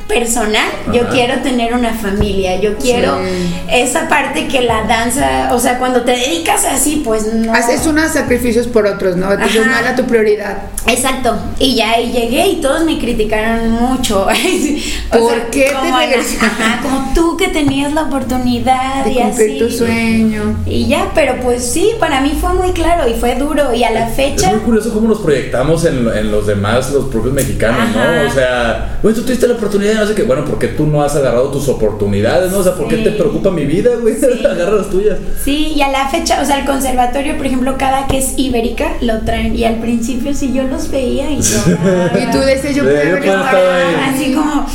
[0.07, 2.61] personal, yo quiero tener una familia.
[2.61, 3.55] Yo quiero Sí.
[3.73, 7.53] esa parte que la danza, o sea, cuando te dedicas así, pues no.
[7.53, 9.33] Haces unos sacrificios por otros, ¿no?
[9.33, 9.71] Entonces Ajá.
[9.71, 10.59] no era tu prioridad.
[10.87, 11.37] Exacto.
[11.59, 14.29] Y ya ahí llegué y todos me criticaron mucho.
[15.11, 16.47] ¿Por qué te como, regresaste?
[16.47, 19.56] ajá, como tú que tenías la oportunidad De y cumplir así.
[19.59, 20.57] Tu sueño.
[20.67, 23.75] Y ya, pero pues sí, para mí fue muy claro y fue duro.
[23.75, 24.51] Y a la Es fecha.
[24.51, 28.23] muy curioso cómo nos proyectamos en, en los demás, los propios mexicanos, Ajá.
[28.23, 28.29] ¿no?
[28.29, 31.15] O sea, güey, tú tuviste la oportunidad, no sé qué, bueno, porque tú no has
[31.17, 32.59] agarrado tus oportunidades, ¿no?
[32.59, 33.05] O sea, ¿por qué Sí.
[33.05, 34.15] te preocupa mi vida, güey?
[34.45, 35.19] Agarra las tuyas.
[35.45, 38.93] Sí, y a la fecha, o sea, el conservatorio, por ejemplo, cada que es ibérica
[39.01, 39.55] lo traen.
[39.57, 41.59] Y al principio, sí, yo los veía y yo.
[42.21, 44.15] Y tú decías, yo Sí, yo puedo estar ahí.
[44.15, 44.67] Así como.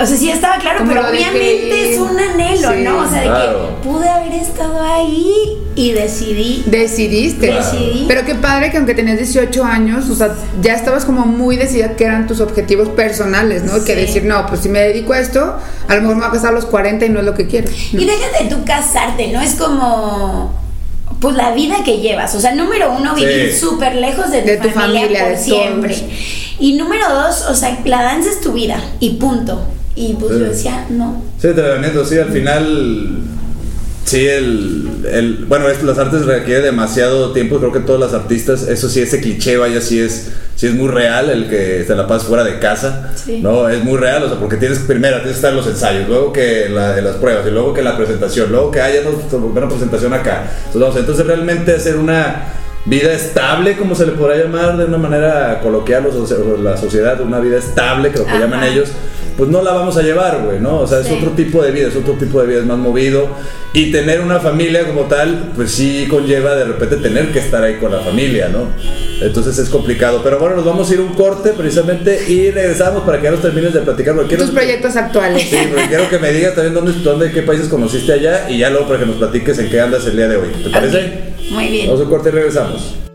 [0.00, 1.92] O sea, sí estaba claro, Como pero obviamente ir.
[1.92, 2.98] es un anhelo, Sí, ¿no?
[2.98, 6.64] O sea, de que pude haber estado ahí y decidí.
[6.66, 7.46] Decidiste.
[7.52, 8.06] Decidí.
[8.08, 11.94] Pero qué padre que aunque tenías 18 años, o sea, ya estabas como muy decidida
[11.94, 13.74] que eran tus objetivos personales, ¿no?
[13.84, 14.00] Que Sí.
[14.00, 16.48] decir, no, pues si me dedico a esto, a lo mejor me va a casar
[16.50, 17.70] a los 40 y no es lo que quiero.
[17.92, 19.40] Y déjate tú casarte, ¿no?
[19.40, 20.60] Es como.
[21.20, 22.34] Pues la vida que llevas.
[22.34, 25.38] O sea, número uno, vivir súper lejos de tu, De tu familia, familia, por de
[25.38, 25.94] siempre.
[25.94, 26.10] todos.
[26.58, 28.80] Y número dos, o sea, la danza es tu vida.
[28.98, 29.60] Y punto.
[29.94, 30.38] Y pues Sí.
[30.40, 31.22] yo decía, no.
[31.40, 33.08] Sí, te lo sí, al final.
[34.04, 37.58] Sí, el, el- bueno, las artes requiere demasiado tiempo.
[37.58, 40.88] Creo que todos los artistas, eso sí, ese cliché, vaya, sí es, sí es muy
[40.88, 41.30] real.
[41.30, 43.40] El que te la pasas fuera de casa, Sí.
[43.40, 44.22] no, es muy real.
[44.24, 47.16] O sea, porque tienes primero tienes que estar en los ensayos, luego que la, las
[47.16, 49.00] pruebas, y luego que la presentación, luego que haya
[49.32, 50.50] una presentación acá.
[50.72, 52.46] Entonces, entonces realmente hacer una
[52.84, 57.38] vida estable, como se le podrá llamar de una manera coloquial, o, la sociedad, una
[57.38, 58.40] vida estable, creo que Ajá.
[58.40, 58.88] llaman ellos.
[59.36, 60.80] Pues no la vamos a llevar, güey, ¿no?
[60.80, 61.14] O sea, es Sí.
[61.14, 63.28] otro tipo de vida, es otro tipo de vida, es más movido.
[63.74, 67.76] Y tener una familia como tal, pues sí conlleva de repente tener que estar ahí
[67.76, 68.66] con la familia, ¿no?
[69.22, 70.20] Entonces es complicado.
[70.22, 73.40] Pero bueno, nos vamos a ir un corte precisamente y regresamos para que ya nos
[73.40, 74.14] termines de platicar.
[74.28, 75.42] Quiero, Tus proyectos actuales.
[75.48, 78.68] Sí, porque quiero que me digas también dónde, dónde, qué países conociste allá y ya
[78.68, 80.48] luego para que nos platiques en qué andas el día de hoy.
[80.62, 81.32] ¿Te parece?
[81.50, 81.86] Muy bien.
[81.86, 83.11] Vamos a un corte y regresamos.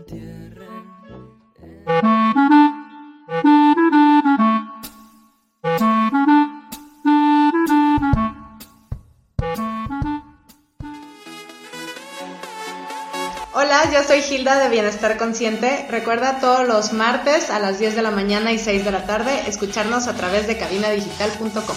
[14.08, 15.86] Soy Hilda de Bienestar Consciente.
[15.90, 19.42] Recuerda todos los martes a las 10 de la mañana y 6 de la tarde
[19.46, 21.76] escucharnos a través de cabinadigital.com.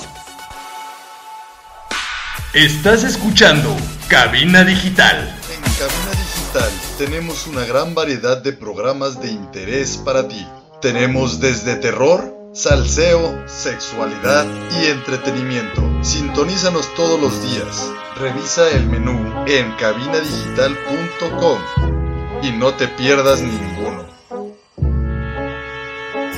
[2.54, 3.76] Estás escuchando
[4.08, 5.38] Cabina Digital.
[5.54, 10.48] En Cabina Digital tenemos una gran variedad de programas de interés para ti.
[10.82, 14.46] Tenemos desde terror, salseo, sexualidad
[14.82, 15.84] y entretenimiento.
[16.02, 17.92] Sintonízanos todos los días.
[18.16, 22.01] Revisa el menú en cabinadigital.com
[22.42, 24.06] y no te pierdas ninguno.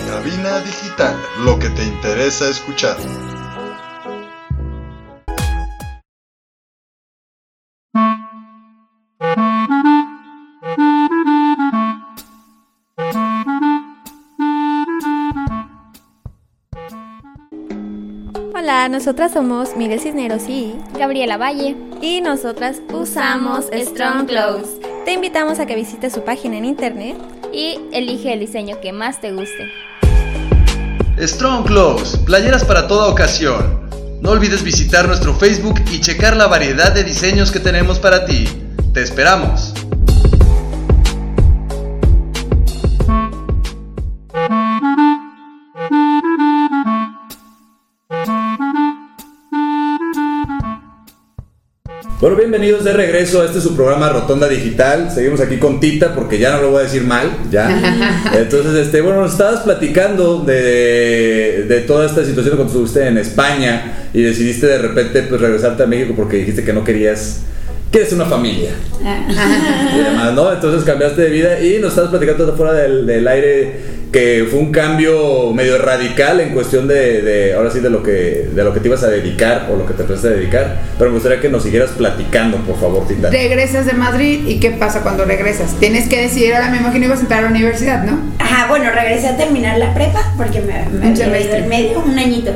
[0.07, 2.97] Cabina Digital, lo que te interesa escuchar.
[18.55, 21.75] Hola, nosotras somos Mire Cisneros y Gabriela Valle.
[22.01, 24.82] y nosotras usamos Strong Clothes.
[25.05, 27.17] Te invitamos a que visites su página en internet
[27.51, 29.69] Y elige el diseño que más te guste.
[31.19, 33.89] Strong Clothes, playeras para toda ocasión.
[34.21, 38.47] No olvides visitar nuestro Facebook y checar la variedad de diseños que tenemos para ti.
[38.93, 39.72] Te esperamos.
[52.23, 55.11] Bueno, bienvenidos de regreso a este su programa Rotonda Digital.
[55.11, 58.23] Seguimos aquí con Tita porque ya no lo voy a decir mal, ya.
[58.33, 64.07] Entonces, este, bueno, nos estabas platicando de, de toda esta situación cuando estuviste en España
[64.13, 67.41] y decidiste de repente pues regresarte a México porque dijiste que no querías,
[67.91, 68.71] quieres una familia
[69.01, 70.49] y demás, ¿no?
[70.53, 74.71] Entonces cambiaste de vida y nos estabas platicando fuera del, del aire que fue un
[74.71, 78.79] cambio medio radical en cuestión de, de, ahora sí de lo que de lo que
[78.79, 81.49] te ibas a dedicar o lo que te empezaste a dedicar, pero me gustaría que
[81.49, 83.31] nos siguieras platicando, por favor, Tita.
[83.31, 85.73] Regresas de Madrid y ¿qué pasa cuando regresas?
[85.79, 88.19] Tienes que decidir, ahora me imagino ibas a entrar a la universidad, ¿no?
[88.37, 92.17] Ajá, bueno, regresé a terminar la prepa porque me, me Un había ido medio, un
[92.17, 92.51] añito.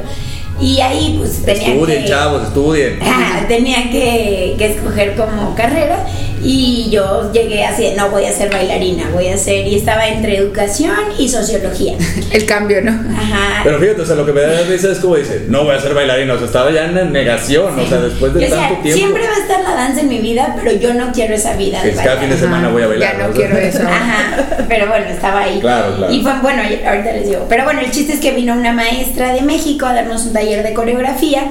[0.60, 2.10] Y ahí pues tenía Estudien, que...
[2.10, 3.00] chavos, estudien.
[3.02, 6.06] Ajá, tenía que, que escoger como carrera
[6.44, 10.38] y yo llegué así, no voy a ser bailarina, voy a ser, y estaba entre
[10.38, 11.96] educación y sociología.
[12.32, 12.92] El cambio, ¿no?
[12.92, 13.62] Ajá.
[13.64, 15.80] Pero fíjate, o sea, lo que me da risa es como dice, no voy a
[15.80, 18.98] ser bailarina, o sea, estaba ya en negación, o sea, después de Yo tanto tiempo.
[18.98, 21.82] siempre va a estar la danza en mi vida, pero yo no quiero esa vida
[21.84, 23.18] de que cada fin de semana voy a bailar.
[23.18, 23.84] Ya no O sea, quiero eso.
[23.84, 25.60] Ajá, pero bueno, estaba ahí.
[25.60, 26.14] Claro, claro.
[26.14, 27.46] Y fue, bueno, ahorita les digo.
[27.50, 30.64] Pero bueno, el chiste es que vino una maestra de México a darnos un taller
[30.64, 31.44] de coreografía.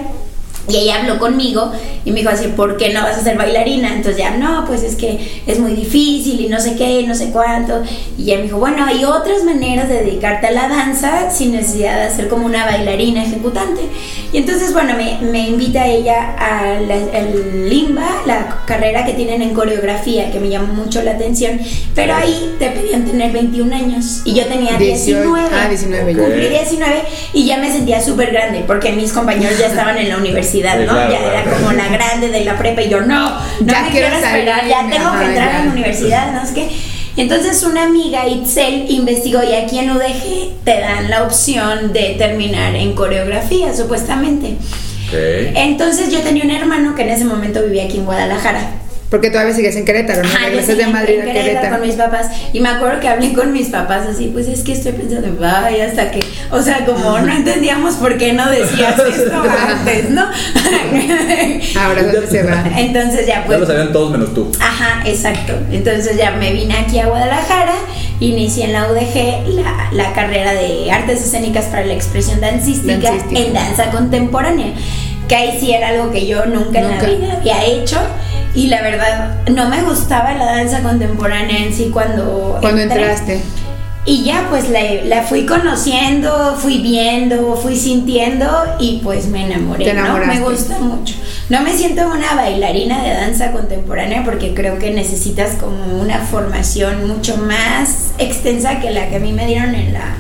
[0.69, 1.73] Y ella habló conmigo
[2.05, 3.95] y me dijo así, ¿por qué no vas a ser bailarina?
[3.95, 7.31] Entonces ya, no, pues es que es muy difícil y no sé qué, no sé
[7.31, 7.83] cuánto.
[8.19, 12.09] Y ella me dijo, bueno, hay otras maneras de dedicarte a la danza sin necesidad
[12.09, 13.83] de ser como una bailarina ejecutante.
[14.33, 19.43] Y entonces, bueno, me, me invita ella a la, el Limba, la carrera que tienen
[19.43, 21.61] en coreografía, que me llamó mucho la atención.
[21.95, 25.49] Pero ahí te pedían tener 21 años y yo tenía 18, 19.
[25.53, 26.23] ah, 19 ya.
[26.23, 27.03] Cumplí 19
[27.33, 30.87] y ya me sentía súper grande porque mis compañeros ya estaban en la universidad, Sí,
[30.87, 30.93] ¿no?
[30.93, 31.33] claro, ya claro.
[31.33, 34.17] era como la grande de la prepa y yo, no, no Ya me quiero quiero
[34.17, 35.61] esperar, salir, ya tengo ajá, que entrar ya.
[35.61, 36.43] a la universidad, ¿no?
[36.43, 36.69] Es que...
[37.19, 42.75] Entonces una amiga, Itzel, investigó y aquí en UDG te dan la opción de terminar
[42.77, 44.57] en coreografía, supuestamente.
[45.55, 48.61] Entonces yo tenía un hermano que en ese momento vivía aquí en Guadalajara.
[49.11, 50.29] Porque todavía sigues en Querétaro, ¿no?
[50.29, 51.79] Ajá, yo Regresas de Madrid en a Querétaro Querétaro.
[51.79, 54.73] con mis papás y me acuerdo que hablé con mis papás así, pues es que
[54.73, 59.43] estoy pensando, vaya, hasta que, o sea, como no entendíamos por qué no decías esto
[59.69, 60.23] antes, ¿no?
[61.81, 62.65] Ahora, ¿dónde se va?
[62.77, 63.61] Entonces ya Ya pues...
[63.61, 64.51] lo sabían todos menos tú.
[64.61, 65.53] Ajá, exacto.
[65.71, 67.75] Entonces ya me vine aquí a Guadalajara,
[68.21, 73.41] inicié en la UDG la, la carrera de artes escénicas para la expresión dancística, Dancística.
[73.41, 74.73] en danza contemporánea,
[75.29, 77.03] que ahí sí era algo que yo nunca, en Nunca.
[77.07, 77.99] la vida había hecho.
[78.57, 83.03] Y la verdad, no me gustaba la danza contemporánea en sí cuando, Cuando entré.
[83.03, 83.41] entraste.
[84.09, 88.49] Y ya pues la, la fui conociendo, fui viendo, fui sintiendo
[88.79, 90.19] y pues me enamoré, ¿no?
[90.19, 91.15] Me gusta mucho.
[91.49, 97.09] No me siento una bailarina de danza contemporánea porque creo que necesitas como una formación
[97.09, 100.15] mucho más extensa que la que a mí me dieron en la,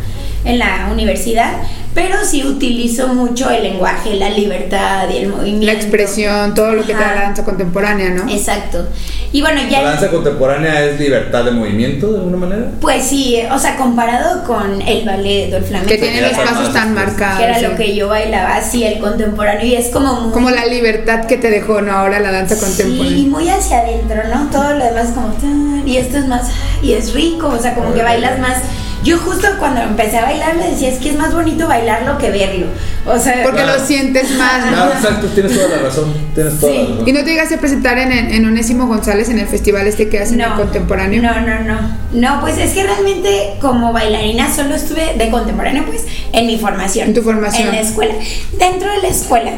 [0.44, 1.52] en la universidad.
[1.96, 5.64] Pero sí utilizo mucho el lenguaje, la libertad y el movimiento.
[5.64, 7.14] La expresión, todo lo que te da Ajá.
[7.14, 8.30] la danza contemporánea, ¿no?
[8.30, 8.86] Exacto.
[9.32, 9.80] Y bueno, ya...
[9.80, 12.66] ¿La danza contemporánea es libertad de movimiento de alguna manera?
[12.82, 15.88] Pues sí, o sea, comparado con el ballet o el flamenco.
[15.90, 17.38] Que tiene los pasos tan marcados.
[17.38, 17.64] que era sí.
[17.64, 20.32] lo que yo bailaba así, el contemporáneo, y es como muy...
[20.34, 21.92] Como la libertad que te dejó, ¿no?
[21.92, 23.26] Ahora la danza Sí, contemporánea.
[23.26, 24.50] muy hacia adentro, ¿no?
[24.50, 25.28] Todo lo demás como...
[25.28, 26.50] tan, Y esto es más...
[26.82, 28.58] Y es rico, o sea, como que bailas más...
[29.06, 32.30] Yo justo cuando empecé a bailar le decía, es que es más bonito bailarlo que
[32.30, 32.66] verlo.
[33.06, 33.42] O sea...
[33.44, 33.78] Porque Claro.
[33.78, 34.72] lo sientes más, ¿no?
[34.72, 36.12] Claro, exacto, tienes toda la razón.
[36.34, 36.78] Tienes toda Sí.
[36.78, 37.08] la razón.
[37.08, 40.08] ¿Y no te llegaste a presentar en, en, en Onésimo González en el festival este
[40.08, 41.22] que hacen el contemporáneo?
[41.22, 41.78] No, no, no.
[42.12, 47.08] No, pues es que realmente como bailarina solo estuve de contemporáneo, pues, en mi formación.
[47.08, 47.68] En tu formación.
[47.68, 48.14] En la escuela.
[48.58, 49.52] Dentro de la escuela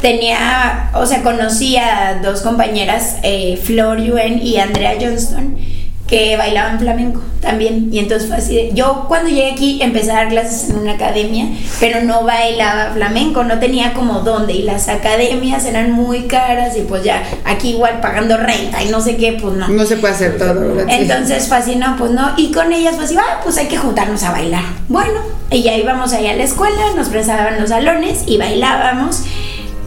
[0.00, 5.56] tenía, o sea, conocí a dos compañeras, eh, Flor Yuen y Andrea Johnston,
[6.08, 7.90] que bailaban flamenco también.
[7.92, 10.92] Y entonces fue así de- Yo cuando llegué aquí empecé a dar clases en una
[10.94, 11.46] academia,
[11.78, 14.54] pero no bailaba flamenco, no tenía como dónde.
[14.54, 19.00] Y las academias eran muy caras y pues ya aquí igual pagando renta y no
[19.02, 19.68] sé qué, pues no.
[19.68, 20.80] No se puede hacer todo.
[20.88, 22.32] Entonces fue así, no, pues no.
[22.38, 24.64] Y con ellas fue así, ah, pues hay que juntarnos a bailar.
[24.88, 29.22] Bueno, y ya íbamos ahí a la escuela, nos prestaban los salones y bailábamos.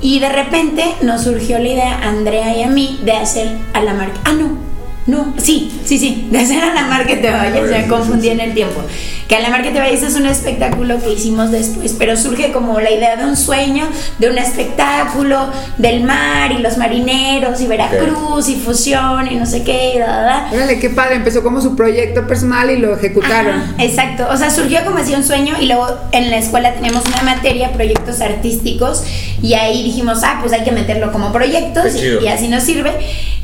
[0.03, 3.93] Y de repente nos surgió la idea, Andrea y a mí, de hacer a la
[3.93, 4.19] marca.
[4.26, 4.61] Ah, no.
[5.07, 8.39] No, sí, sí, sí, de hacer a la mar que te vayas, me confundí en
[8.39, 8.83] el tiempo.
[9.32, 12.51] Que a la mar que te vayas es un espectáculo que hicimos después, pero surge
[12.51, 13.88] como la idea de un sueño,
[14.19, 19.63] de un espectáculo, del mar y los marineros y Veracruz y fusión y no sé
[19.63, 20.49] qué, y da, da, da.
[20.51, 23.55] Órale, qué padre, empezó como su proyecto personal y lo ejecutaron.
[23.55, 27.05] Ajá, exacto, o sea, surgió como así un sueño y luego en la escuela teníamos
[27.05, 29.05] una materia, proyectos artísticos,
[29.41, 32.91] y ahí dijimos, ah, pues hay que meterlo como proyectos y así nos sirve.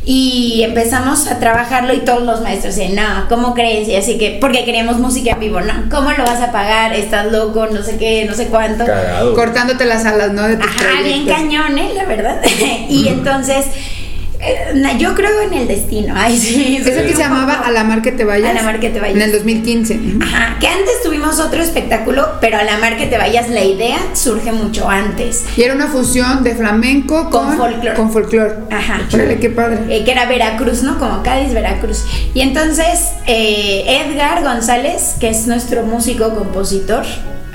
[0.09, 3.89] Y empezamos a trabajarlo y todos los maestros decían, no, ¿cómo crees?
[3.89, 6.93] Y así que, porque queríamos música en vivo, no, ¿cómo lo vas a pagar?
[6.93, 8.86] Estás loco, no sé qué, no sé cuánto.
[8.86, 9.34] Cagado.
[9.34, 10.47] Cortándote las alas, ¿no?
[10.47, 11.91] De tus Ajá, bien cañón, ¿eh?
[11.95, 12.41] La verdad.
[12.89, 13.65] y entonces,
[14.97, 16.13] yo creo en el destino.
[16.15, 16.77] Ay, sí.
[16.88, 18.51] Es el que se llamaba A la mar que te vayas.
[18.51, 19.15] A la mar que te vayas.
[19.15, 19.99] En el 2015.
[20.21, 23.97] Ajá, que antes tuvimos otro espectáculo, pero a la mar que te vayas, la idea
[24.13, 25.45] surge mucho antes.
[25.55, 27.95] Y era una fusión de flamenco con, Con folclore.
[27.95, 28.53] Con folclore.
[28.71, 29.01] Ajá.
[29.13, 29.79] Órale, qué padre.
[29.89, 30.97] Eh, que era Veracruz, ¿no?
[30.99, 32.05] Como Cádiz, Veracruz.
[32.33, 37.05] Y entonces eh, Edgar González, que es nuestro músico compositor,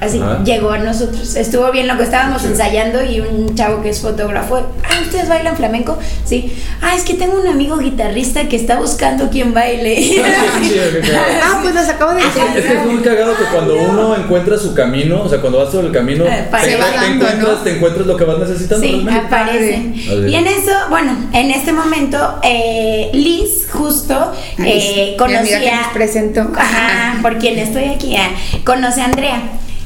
[0.03, 1.36] así llegó a nosotros.
[1.36, 5.57] Estuvo bien lo que estábamos ensayando y un chavo que es fotógrafo, ah, ¿ustedes bailan
[5.57, 5.98] flamenco?
[6.24, 6.53] Sí.
[6.80, 10.22] Ah, es que tengo un amigo guitarrista que está buscando quien baile.
[11.44, 12.42] Ah, pues las acabo de decir.
[12.57, 15.70] Es que es muy cagado que cuando uno encuentra su camino, o sea, cuando vas
[15.70, 17.62] sobre el camino, Eh, te, dando, encuentras, ¿no?
[17.62, 18.84] te encuentras lo que vas necesitando.
[18.86, 19.20] Sí, realmente.
[19.26, 19.94] aparecen.
[20.09, 20.30] padre.
[20.30, 25.82] Y en eso, bueno, en este momento, eh, Liz justo eh, conocía.
[25.82, 26.50] nos presentó.
[26.57, 28.30] Ajá, por quien estoy aquí, ah,
[28.64, 29.42] conoce a Andrea.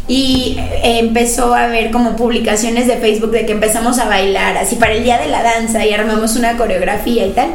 [0.08, 4.76] Y eh, empezó a ver como publicaciones de Facebook de que empezamos a bailar así
[4.76, 7.54] para el día de la danza y armamos una coreografía y tal.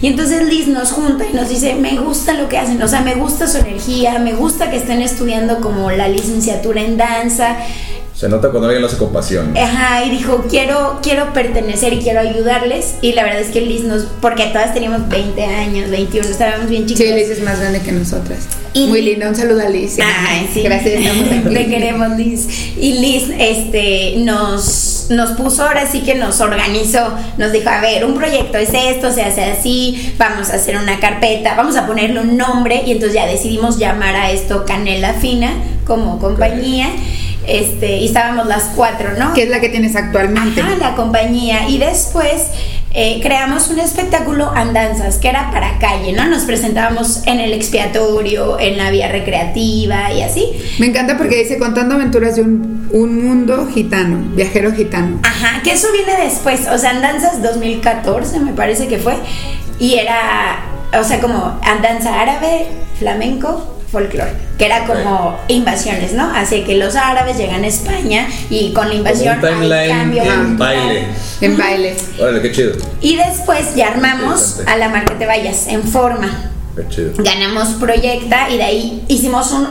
[0.00, 3.02] Y entonces Liz nos junta y nos dice, me gusta lo que hacen, o sea,
[3.02, 7.56] me gusta su energía, me gusta que estén estudiando como la licenciatura en danza.
[8.22, 9.52] Se nota cuando alguien lo hace con pasión.
[9.58, 12.94] Ajá, y dijo, quiero, quiero pertenecer y quiero ayudarles.
[13.00, 16.86] Y la verdad es que Liz nos, porque todas teníamos 20 años, 21, estábamos bien
[16.86, 17.04] chicas.
[17.04, 18.46] Sí, Liz es más grande que nosotras.
[18.74, 19.98] Y- Muy linda, un saludo a Liz.
[20.00, 20.62] Ay, sí.
[20.62, 21.52] Gracias, estamos aquí.
[21.52, 22.46] Te queremos, Liz.
[22.78, 27.12] Y Liz este, nos, nos puso, ahora sí que nos organizó.
[27.38, 31.00] Nos dijo, a ver, un proyecto es esto, se hace así, vamos a hacer una
[31.00, 32.82] carpeta, vamos a ponerle un nombre.
[32.86, 35.52] Y entonces ya decidimos llamar a esto Canela Fina
[35.84, 36.88] como compañía.
[37.46, 39.34] Este, y estábamos las cuatro, ¿no?
[39.34, 40.60] Que es la que tienes actualmente.
[40.60, 41.68] Ajá, la compañía.
[41.68, 42.46] Y después
[42.94, 46.26] eh, creamos un espectáculo andanzas que era para calle, ¿no?
[46.26, 50.52] Nos presentábamos en el expiatorio, en la vía recreativa y así.
[50.78, 55.20] Me encanta porque dice contando aventuras de un, un mundo gitano, viajero gitano.
[55.22, 56.68] Ajá, que eso viene después.
[56.68, 59.14] O sea, andanzas 2014 me parece que fue.
[59.78, 60.64] Y era,
[61.00, 62.66] o sea, como andanza árabe,
[62.98, 63.81] flamenco.
[63.92, 66.34] Folclore, que era como invasiones, ¿no?
[66.34, 71.06] Así que los árabes llegan a España y con la invasión hay cambio en baile.
[71.42, 71.94] En baile.
[72.18, 72.72] Órale, qué chido.
[73.02, 76.50] Y después ya armamos a la mar que te vayas en forma.
[76.74, 77.12] Qué chido.
[77.18, 79.68] Ganamos Proyecta y de ahí hicimos un.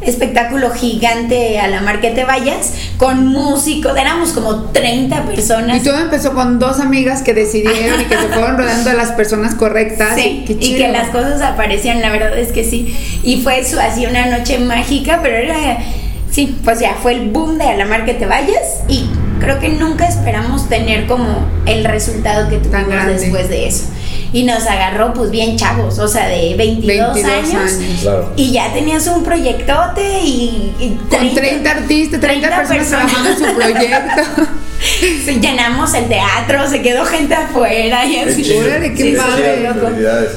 [0.00, 3.96] Espectáculo gigante a la mar que te vayas con músicos.
[3.96, 5.78] Éramos como 30 personas.
[5.78, 9.12] Y todo empezó con dos amigas que decidieron y que se fueron rodeando a las
[9.12, 10.14] personas correctas.
[10.14, 12.94] Sí, y que las cosas aparecían, la verdad es que sí.
[13.22, 15.78] Y fue su, así una noche mágica, pero era,
[16.30, 19.06] sí, pues ya fue el boom de a la mar que te vayas y
[19.40, 23.84] creo que nunca esperamos tener como el resultado que tuvimos después de eso.
[24.36, 27.24] Y nos agarró pues bien chavos, o sea, de 22, 22
[27.54, 27.72] años.
[27.72, 28.00] años.
[28.02, 28.32] Claro.
[28.36, 33.38] Y ya tenías un proyectote y, y Con 30 artistas, 30, 30 personas trabajando en
[33.38, 34.22] su proyecto.
[35.24, 38.42] Sí, llenamos el teatro, se quedó gente afuera y Qué así.
[38.44, 38.64] chido.
[38.66, 39.72] Órale, qué Sí, padre.
[39.80, 40.30] felicidades.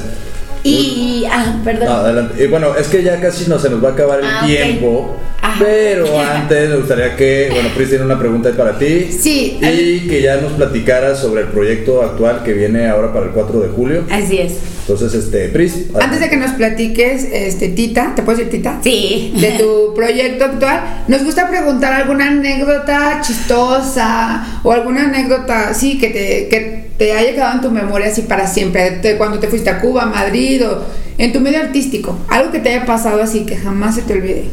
[0.62, 1.86] Y, ah, perdón.
[1.86, 2.44] No, adelante.
[2.44, 5.16] Y bueno, es que ya casi no se nos va a acabar el Ah, tiempo.
[5.42, 5.56] Ajá.
[5.64, 9.10] Pero antes me gustaría que, bueno, Pris tiene una pregunta ahí para ti.
[9.10, 13.32] Sí, Y que ya nos platicaras sobre el proyecto actual que viene ahora para el
[13.32, 14.04] 4 de julio.
[14.10, 14.54] Así es.
[14.82, 15.86] Entonces, este, Pris.
[16.00, 18.80] Antes de que nos platiques, este, Tita, ¿te puedo decir Tita?
[18.82, 19.32] Sí.
[19.40, 26.08] De tu proyecto actual, nos gusta preguntar alguna anécdota chistosa o alguna anécdota, sí, que
[26.08, 29.70] te, que te haya quedado en tu memoria así para siempre, de cuando te fuiste
[29.70, 30.84] a Cuba, Madrid o
[31.16, 34.44] en tu medio artístico, algo que te haya pasado así que jamás se te olvide.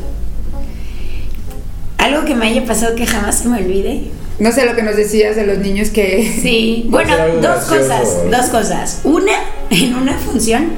[1.98, 4.04] Algo que me haya pasado que jamás se me olvide.
[4.40, 6.24] No sé lo que nos decías de los niños que...
[6.42, 8.38] Sí, bueno, algo dos gracioso, cosas, ¿no?
[8.38, 9.02] dos cosas.
[9.04, 9.34] Una,
[9.70, 10.70] en una función,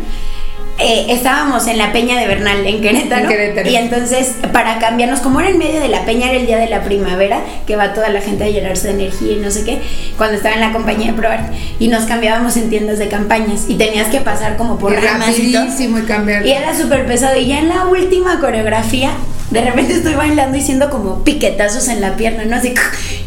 [0.79, 3.69] eh, estábamos en la Peña de Bernal, en Querétaro, En Querétaro.
[3.69, 6.69] Y entonces, para cambiarnos, como era en medio de la peña, era el día de
[6.69, 9.81] la primavera, que va toda la gente a llenarse de energía y no sé qué,
[10.17, 13.75] cuando estaba en la compañía de Probar, y nos cambiábamos en tiendas de campañas, y
[13.75, 15.65] tenías que pasar como por y ramas y todo.
[15.99, 16.45] y cambiar.
[16.45, 17.37] Y era súper pesado.
[17.37, 19.11] Y ya en la última coreografía,
[19.51, 22.55] de repente estoy bailando y siendo como piquetazos en la pierna, ¿no?
[22.55, 22.73] Así,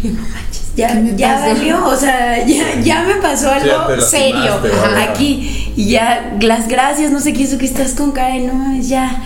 [0.03, 1.84] y no manches, ya, ¿Qué me ya valió.
[1.86, 4.61] O sea, ya, ya me pasó algo serio
[4.96, 5.62] aquí.
[5.77, 9.23] Y ya, las gracias, no sé qué hizo que estás con y no ya.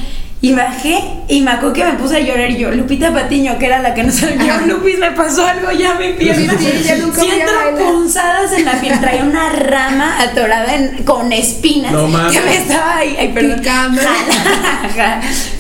[0.47, 3.67] Y bajé y me acuerdo que me puse a llorar y yo, Lupita Patiño, que
[3.67, 4.29] era la que nos yo,
[4.69, 6.53] Lupis, me pasó algo, ya mi pierna.
[6.57, 10.73] Sí, sí, ya nunca voy a Siento punzadas en la pierna, traía una rama atorada
[10.77, 13.61] en- con espinas No que me estaba ahí, ay, perdón,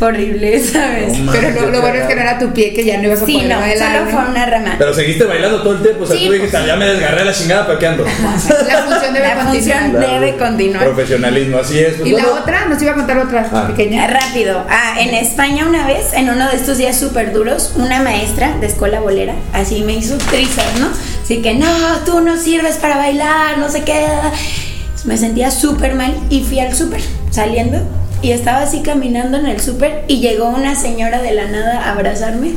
[0.01, 1.19] horrible, ¿sabes?
[1.19, 3.27] No Pero lo, bueno es que no era tu pie, que ya no ibas a
[3.27, 3.93] Sí, poder no, bailar.
[3.93, 4.11] solo ¿no?
[4.21, 4.75] fue una rama.
[4.79, 6.05] Pero seguiste bailando todo el tiempo.
[6.05, 8.05] O sea, Sí, tú dijiste, pues- ya me desgarré la chingada, pero ¿qué ando?
[8.05, 10.11] La función debe La función continuar.
[10.21, 10.85] debe continuar.
[10.85, 11.95] Profesionalismo, así es.
[11.95, 13.67] Pues Y la otra, nos iba a contar otra Ah.
[13.69, 14.07] pequeña.
[14.07, 14.65] Rápido.
[14.79, 18.67] Ah, en España una vez, en uno de estos días súper duros, una maestra de
[18.67, 20.89] escuela bolera, así me hizo trizas, ¿no?
[21.23, 21.67] Así que, no,
[22.05, 24.05] tú no sirves para bailar, no sé qué.
[25.07, 27.01] Me sentía súper mal y fui al súper
[27.31, 27.79] saliendo
[28.21, 31.93] y estaba así caminando en el súper y llegó una señora de la nada a
[31.93, 32.53] abrazarme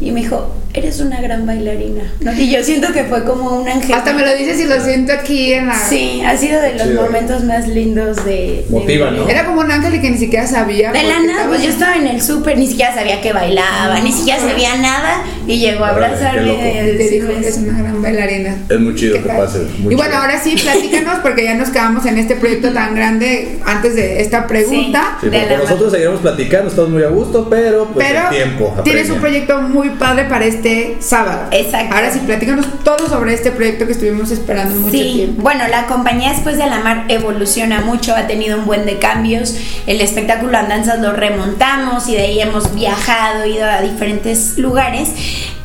[0.00, 2.02] y me dijo, eres una gran bailarina.
[2.20, 2.32] ¿no?
[2.34, 3.94] Y yo siento que fue como un ángel.
[3.94, 5.74] Hasta me lo dices y lo siento aquí en la...
[5.74, 8.66] Sí, ha sido de los momentos más lindos de...
[8.68, 9.26] Motiva, ¿no?
[9.28, 10.92] Era como un ángel y que ni siquiera sabía.
[10.92, 14.12] De la nada, pues yo estaba en el súper, ni siquiera sabía que bailaba, ni
[14.12, 18.56] siquiera sabía nada y llegó a abrazarme y Te dijo que es una gran bailarina.
[18.68, 19.58] Es muy chido ¿Qué que pase.
[19.78, 20.22] muy y bueno, chido.
[20.22, 24.46] ahora sí, platícanos porque ya nos quedamos en este proyecto tan grande antes de esta
[24.46, 25.16] pregunta.
[25.22, 28.74] Sí, de la nosotros seguiremos platicando, estamos muy a gusto, pero pues Pero el tiempo.
[28.84, 30.65] tienes un proyecto muy padre para este
[31.00, 31.48] sábado.
[31.50, 31.94] Exacto.
[31.94, 35.42] Ahora sí, platícanos todo sobre este proyecto que estuvimos esperando mucho Sí, tiempo.
[35.42, 39.54] bueno, la compañía después de la mar evoluciona mucho, ha tenido un buen de cambios.
[39.86, 45.10] El espectáculo Andanzas lo remontamos y de ahí hemos viajado, ido a diferentes lugares.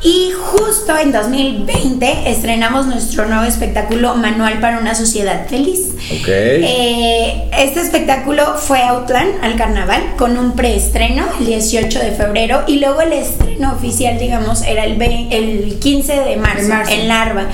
[0.04, 5.90] Y justo en 2020 estrenamos nuestro nuevo espectáculo Manual para una sociedad feliz.
[6.20, 6.28] Ok.
[6.28, 12.64] Eh, este espectáculo fue a Outland al carnaval con un preestreno el 18 de febrero
[12.66, 16.92] y luego el estreno oficial, digamos, era el, el 15 de marzo, De marzo.
[16.94, 17.46] en Larva.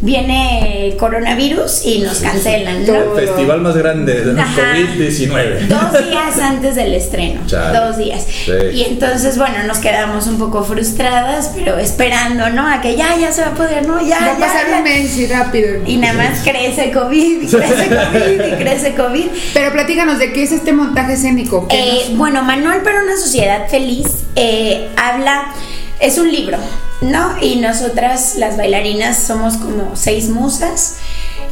[0.00, 3.18] Viene coronavirus y nos cancelan, ¿no?
[3.18, 4.74] el festival más grande del Ajá.
[4.74, 5.66] COVID-19.
[5.66, 7.40] Dos días antes del estreno.
[7.46, 7.78] Chale.
[7.78, 8.24] Dos días.
[8.24, 8.52] Sí.
[8.74, 12.68] Y entonces, bueno, nos quedamos un poco frustradas, pero esperando, ¿no?
[12.70, 14.00] A que ya, ya se va a poder, ¿no?
[14.06, 14.76] Ya, Va a ya, pasar ya.
[14.78, 15.68] un mes y rápido.
[15.86, 19.26] Y nada más crece COVID, y crece COVID, y crece COVID.
[19.54, 21.66] Pero platícanos de qué es este montaje escénico.
[21.68, 25.52] ¿Qué Eh, nos- bueno, Manual para una sociedad feliz eh, habla,
[26.00, 26.56] es un libro,
[27.00, 27.40] ¿no?
[27.40, 30.96] Y nosotras, las bailarinas, somos como seis musas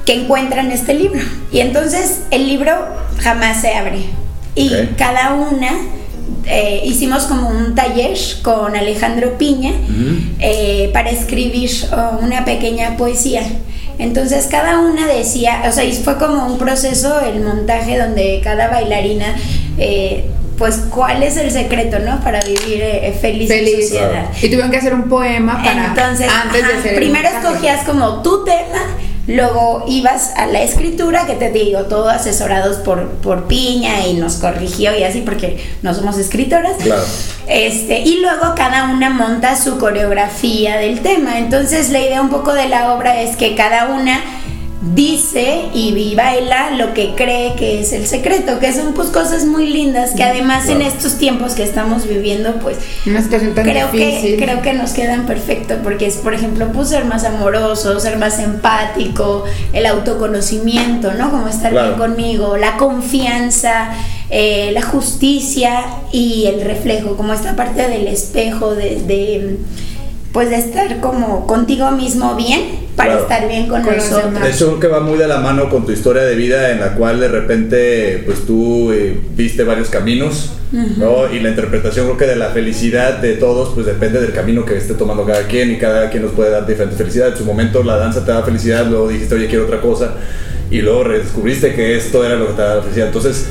[0.05, 1.21] que encuentran este libro.
[1.53, 2.73] Y entonces el libro
[3.19, 4.07] jamás se abre.
[4.55, 5.73] Y cada una
[6.47, 9.73] eh, hicimos como un taller con Alejandro Piña
[10.39, 13.43] eh, para escribir oh, una pequeña poesía.
[13.99, 18.69] Entonces cada una decía, o sea, y fue como un proceso, el montaje donde cada
[18.69, 19.35] bailarina,
[19.79, 20.27] eh,
[20.59, 22.21] pues cuál es el secreto, ¿no?
[22.21, 24.27] Para vivir eh, feliz, en sociedad.
[24.41, 28.45] Y tuvieron que hacer un poema para Entonces, antes de hacer primero escogías como tu
[28.45, 28.81] tema,
[29.27, 34.37] luego ibas a la escritura, que te digo, todo asesorados por, por Piña y nos
[34.37, 36.77] corrigió y así, porque no somos escritoras.
[36.83, 37.03] Claro.
[37.47, 41.39] Este, y luego cada una monta su coreografía del tema.
[41.39, 44.21] Entonces la idea un poco de la obra es que cada una
[44.83, 49.67] dice y baila lo que cree que es el secreto, que son pues cosas muy
[49.67, 52.77] lindas que además en estos tiempos que estamos viviendo pues
[53.55, 57.25] tan creo que creo que nos quedan perfecto porque es por ejemplo pues ser más
[57.25, 61.31] amoroso, ser más empático, el autoconocimiento, ¿no?
[61.31, 61.97] Como estar Claro.
[61.97, 63.91] bien conmigo, la confianza,
[64.31, 69.57] eh, la justicia y el reflejo, como esta parte del espejo de, de,
[70.37, 72.61] pues de estar como contigo mismo bien
[72.95, 73.23] para Claro.
[73.23, 74.11] estar bien con, Con los.
[74.11, 76.81] De hecho, creo que va muy de la mano con tu historia de vida en
[76.81, 81.33] la cual de repente, pues tú eh, viste varios caminos, ¿no?
[81.33, 84.77] Y la interpretación creo que de la felicidad de todos, pues depende del camino que
[84.77, 87.29] esté tomando cada quien y cada quien nos puede dar diferente felicidad.
[87.29, 90.17] En su momento la danza te da felicidad, luego dijiste, oye, quiero otra cosa,
[90.71, 93.07] y luego redescubriste que esto era lo que te daba felicidad.
[93.07, 93.47] Entonces,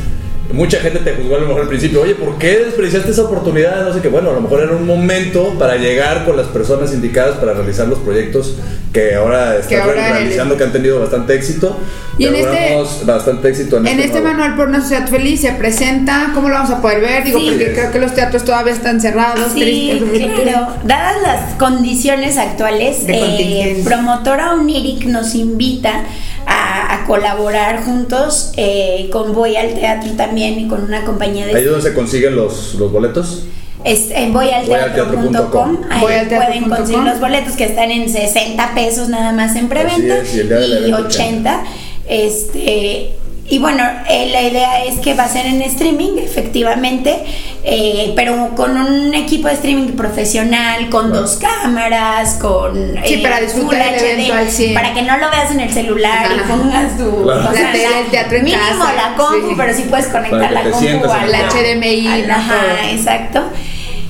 [0.54, 3.86] mucha gente te juzgó a lo mejor al principio, oye, ¿por qué desperdiciaste esa oportunidad?
[3.86, 6.94] No sé qué, bueno, a lo mejor era un momento para llegar con las personas
[6.94, 8.56] indicadas para realizar los proyectos
[8.94, 11.78] que ahora están ahora en el- realizando, que han tenido bastante éxito.
[12.18, 15.52] Y en este- bastante éxito en, En este nuevo- manual por una sociedad feliz se
[15.52, 17.26] presenta, ¿cómo lo vamos a poder ver?
[17.26, 17.48] Digo, Sí.
[17.50, 19.52] porque creo que los teatros todavía están cerrados.
[19.54, 19.60] Sí,
[20.00, 20.32] tristes.
[20.44, 20.68] claro.
[20.86, 23.82] Dadas las condiciones actuales, eh.
[23.84, 26.06] Promotora Uniric nos invita
[26.46, 31.54] a, a colaborar juntos eh, con Voy al Teatro también y con una compañía Ahí
[31.54, 31.60] de...
[31.60, 33.44] es donde se consiguen los, los boletos.
[33.84, 35.78] Es en voyalteatro.com.
[35.90, 36.48] Ahí Voyalteatro.com.
[36.48, 40.40] pueden conseguir los boletos que están en 60 pesos nada más en preventa y y
[40.40, 41.64] evento 80.
[42.08, 43.16] Este,
[43.48, 47.24] y bueno, eh, la idea es que va a ser en streaming, efectivamente,
[47.64, 53.94] eh, pero con un equipo de streaming profesional, con dos cámaras, con Sí, para disfrutar
[53.94, 54.74] el evento al 100.
[54.74, 57.50] para que no lo veas en el celular y pongas tu Claro.
[57.50, 59.54] o sea, La tele, el teatro en mínimo casa, la compu, sí.
[59.56, 61.32] pero sí puedes conectar Para la compu al.
[61.36, 62.90] HDMI, ajá, Todo.
[62.98, 63.44] exacto.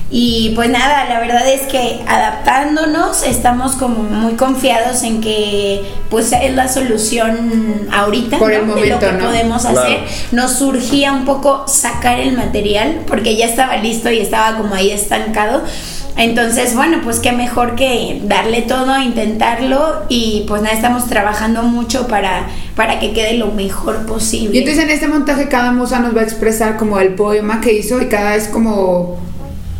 [0.08, 6.30] Y pues nada, la verdad es que adaptándonos estamos como muy confiados en que pues
[6.32, 8.74] es la solución ahorita Por el ¿no?
[8.76, 9.24] de momento, lo que ¿no?
[9.30, 9.80] podemos Claro.
[9.80, 9.98] hacer.
[10.30, 14.90] Nos surgía un poco sacar el material porque ya estaba listo y estaba como ahí
[14.92, 15.62] estancado.
[16.16, 22.06] Entonces, bueno, pues qué mejor que darle todo, intentarlo y pues nada, estamos trabajando mucho
[22.06, 24.54] para, para que quede lo mejor posible.
[24.56, 27.72] Y entonces en este montaje cada musa nos va a expresar como el poema que
[27.74, 29.18] hizo y cada vez como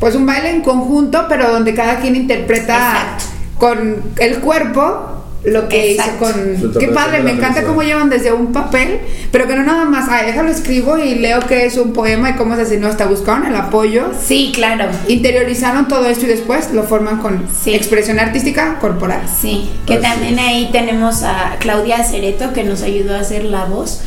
[0.00, 3.24] pues un baile en conjunto, pero donde cada quien interpreta Exacto.
[3.58, 5.12] con el cuerpo
[5.44, 6.24] lo que Exacto.
[6.24, 6.80] hizo Su con...
[6.80, 8.98] Qué padre, me encanta cómo llevan desde un papel,
[9.30, 12.32] pero que no nada más, ay, déjalo escribo y leo que es un poema y
[12.32, 14.86] cómo se hace, no, hasta buscaron el apoyo, Sí, claro.
[15.06, 17.74] interiorizaron todo esto y después lo forman con Sí.
[17.74, 19.20] expresión artística corporal.
[19.40, 23.66] Sí, que Así también ahí tenemos a Claudia Cereto que nos ayudó a hacer la
[23.66, 24.00] voz,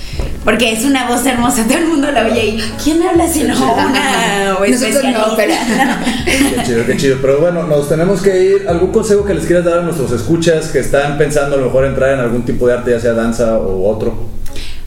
[0.44, 3.56] porque es una voz hermosa, todo el mundo la oye y ¿quién habla si no
[3.56, 4.50] una
[5.12, 5.54] no, pero-?
[6.26, 7.18] Qué chido, qué chido.
[7.22, 8.66] Pero bueno, nos tenemos que ir.
[8.68, 11.86] ¿Algún consejo que les quieras dar a nuestros escuchas que están pensando a lo mejor
[11.86, 14.30] entrar en algún tipo de arte, ya sea danza o otro?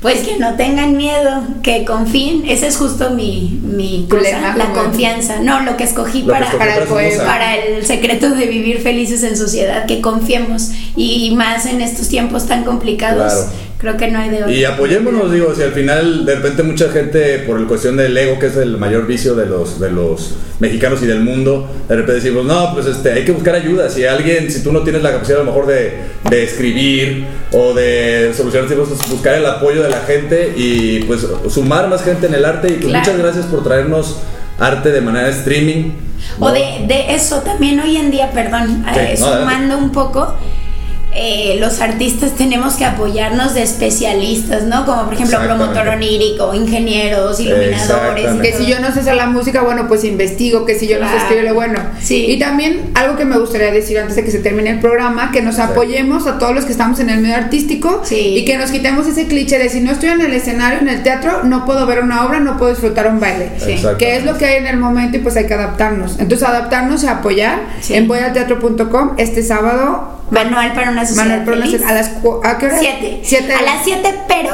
[0.00, 4.72] Pues que no tengan miedo, que confíen, ese es justo mi, mi cosa, lema, la
[4.72, 8.46] confianza, no, lo que escogí Lo que para, escogí para el para para secreto de
[8.46, 13.50] vivir felices en sociedad, que confiemos y más en estos tiempos tan complicados, Claro.
[13.82, 14.52] Creo que no hay de otra.
[14.52, 18.38] Y apoyémonos, digo, si al final de repente mucha gente, por el cuestión del ego,
[18.38, 22.14] que es el mayor vicio de los, de los mexicanos y del mundo, de repente
[22.22, 23.90] decimos, no, pues este, hay que buscar ayuda.
[23.90, 25.92] Si alguien, si tú no tienes la capacidad a lo mejor de,
[26.30, 31.88] de escribir o de solucionar cosas, buscar el apoyo de la gente y pues sumar
[31.88, 32.68] más gente en el arte.
[32.68, 33.00] Y pues Claro.
[33.00, 34.16] muchas gracias por traernos
[34.58, 35.90] arte de manera streaming.
[36.38, 40.36] O de, de eso también hoy en día, perdón, Sí, eh, no, sumando un poco,
[41.14, 44.86] eh, los artistas tenemos que apoyarnos de especialistas, ¿no?
[44.86, 48.30] Como por ejemplo promotor onírico, ingenieros, iluminadores.
[48.40, 51.04] Que si yo no sé hacer la música, bueno, pues investigo, que si yo no
[51.06, 51.22] sé Claro.
[51.24, 51.80] escribirle, bueno.
[52.00, 52.26] Sí.
[52.30, 55.42] Y también algo que me gustaría decir antes de que se termine el programa, que
[55.42, 58.34] nos apoyemos a todos los que estamos en el medio artístico Sí.
[58.38, 61.02] y que nos quitemos ese cliché de si no estoy en el escenario, en el
[61.02, 63.50] teatro, no puedo ver una obra, no puedo disfrutar un baile.
[63.58, 63.76] Sí.
[63.98, 66.18] Que es lo que hay en el momento y pues hay que adaptarnos.
[66.18, 67.94] Entonces adaptarnos y apoyar Sí.
[67.94, 70.21] en voyalteatro.com este sábado.
[70.32, 71.86] Manual para una sociedad Manuel Pernas, feliz.
[71.86, 72.08] a las
[72.44, 72.78] ¿a qué hora?
[72.78, 73.20] Siete.
[73.22, 73.52] Siete.
[73.54, 74.50] A las 7, pero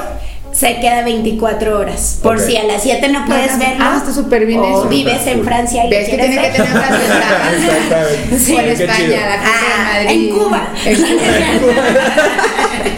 [0.52, 2.18] se queda 24 horas.
[2.22, 3.96] Por si a las 7 no puedes Ah, verlo.
[3.96, 4.88] está súper bien o eso.
[4.88, 5.44] vives en.
[5.44, 6.94] Francia y Ves que tener ventajas.
[8.38, 8.52] Sí.
[8.54, 8.72] Por chido.
[8.72, 9.52] España, la casa
[9.94, 10.28] Ah, de Madrid.
[10.30, 10.68] en Cuba.
[10.84, 11.72] En Cuba.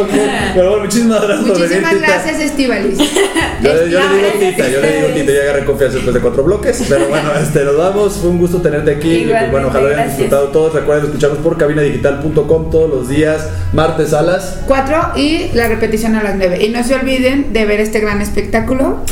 [0.00, 0.10] Ok,
[0.54, 2.98] Pero bueno, muchísimas gracias por venir, Muchísimas gracias, Estivalis.
[3.62, 4.00] Yo, le digo
[4.38, 5.08] Tita, yo le digo.
[5.08, 6.82] Tita, ya agarré confianza después de cuatro bloques.
[6.88, 8.14] Pero bueno, este, nos vamos.
[8.14, 9.12] Fue un gusto tenerte aquí.
[9.12, 10.74] Y, pues, bueno, ojalá hayan disfrutado todos.
[10.74, 14.60] Recuerden escucharnos por cabinadigital.com todos los días, martes a las.
[14.66, 16.64] 4 y la repetición a las 9.
[16.64, 19.04] Y no se olviden de ver este gran espectáculo.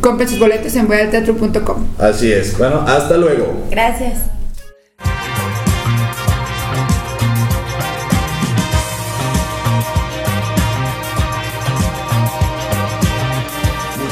[0.00, 1.86] Compren sus boletos en voyalteatro.com.
[1.98, 2.56] Así es.
[2.58, 3.66] Bueno, hasta luego.
[3.70, 4.35] Gracias.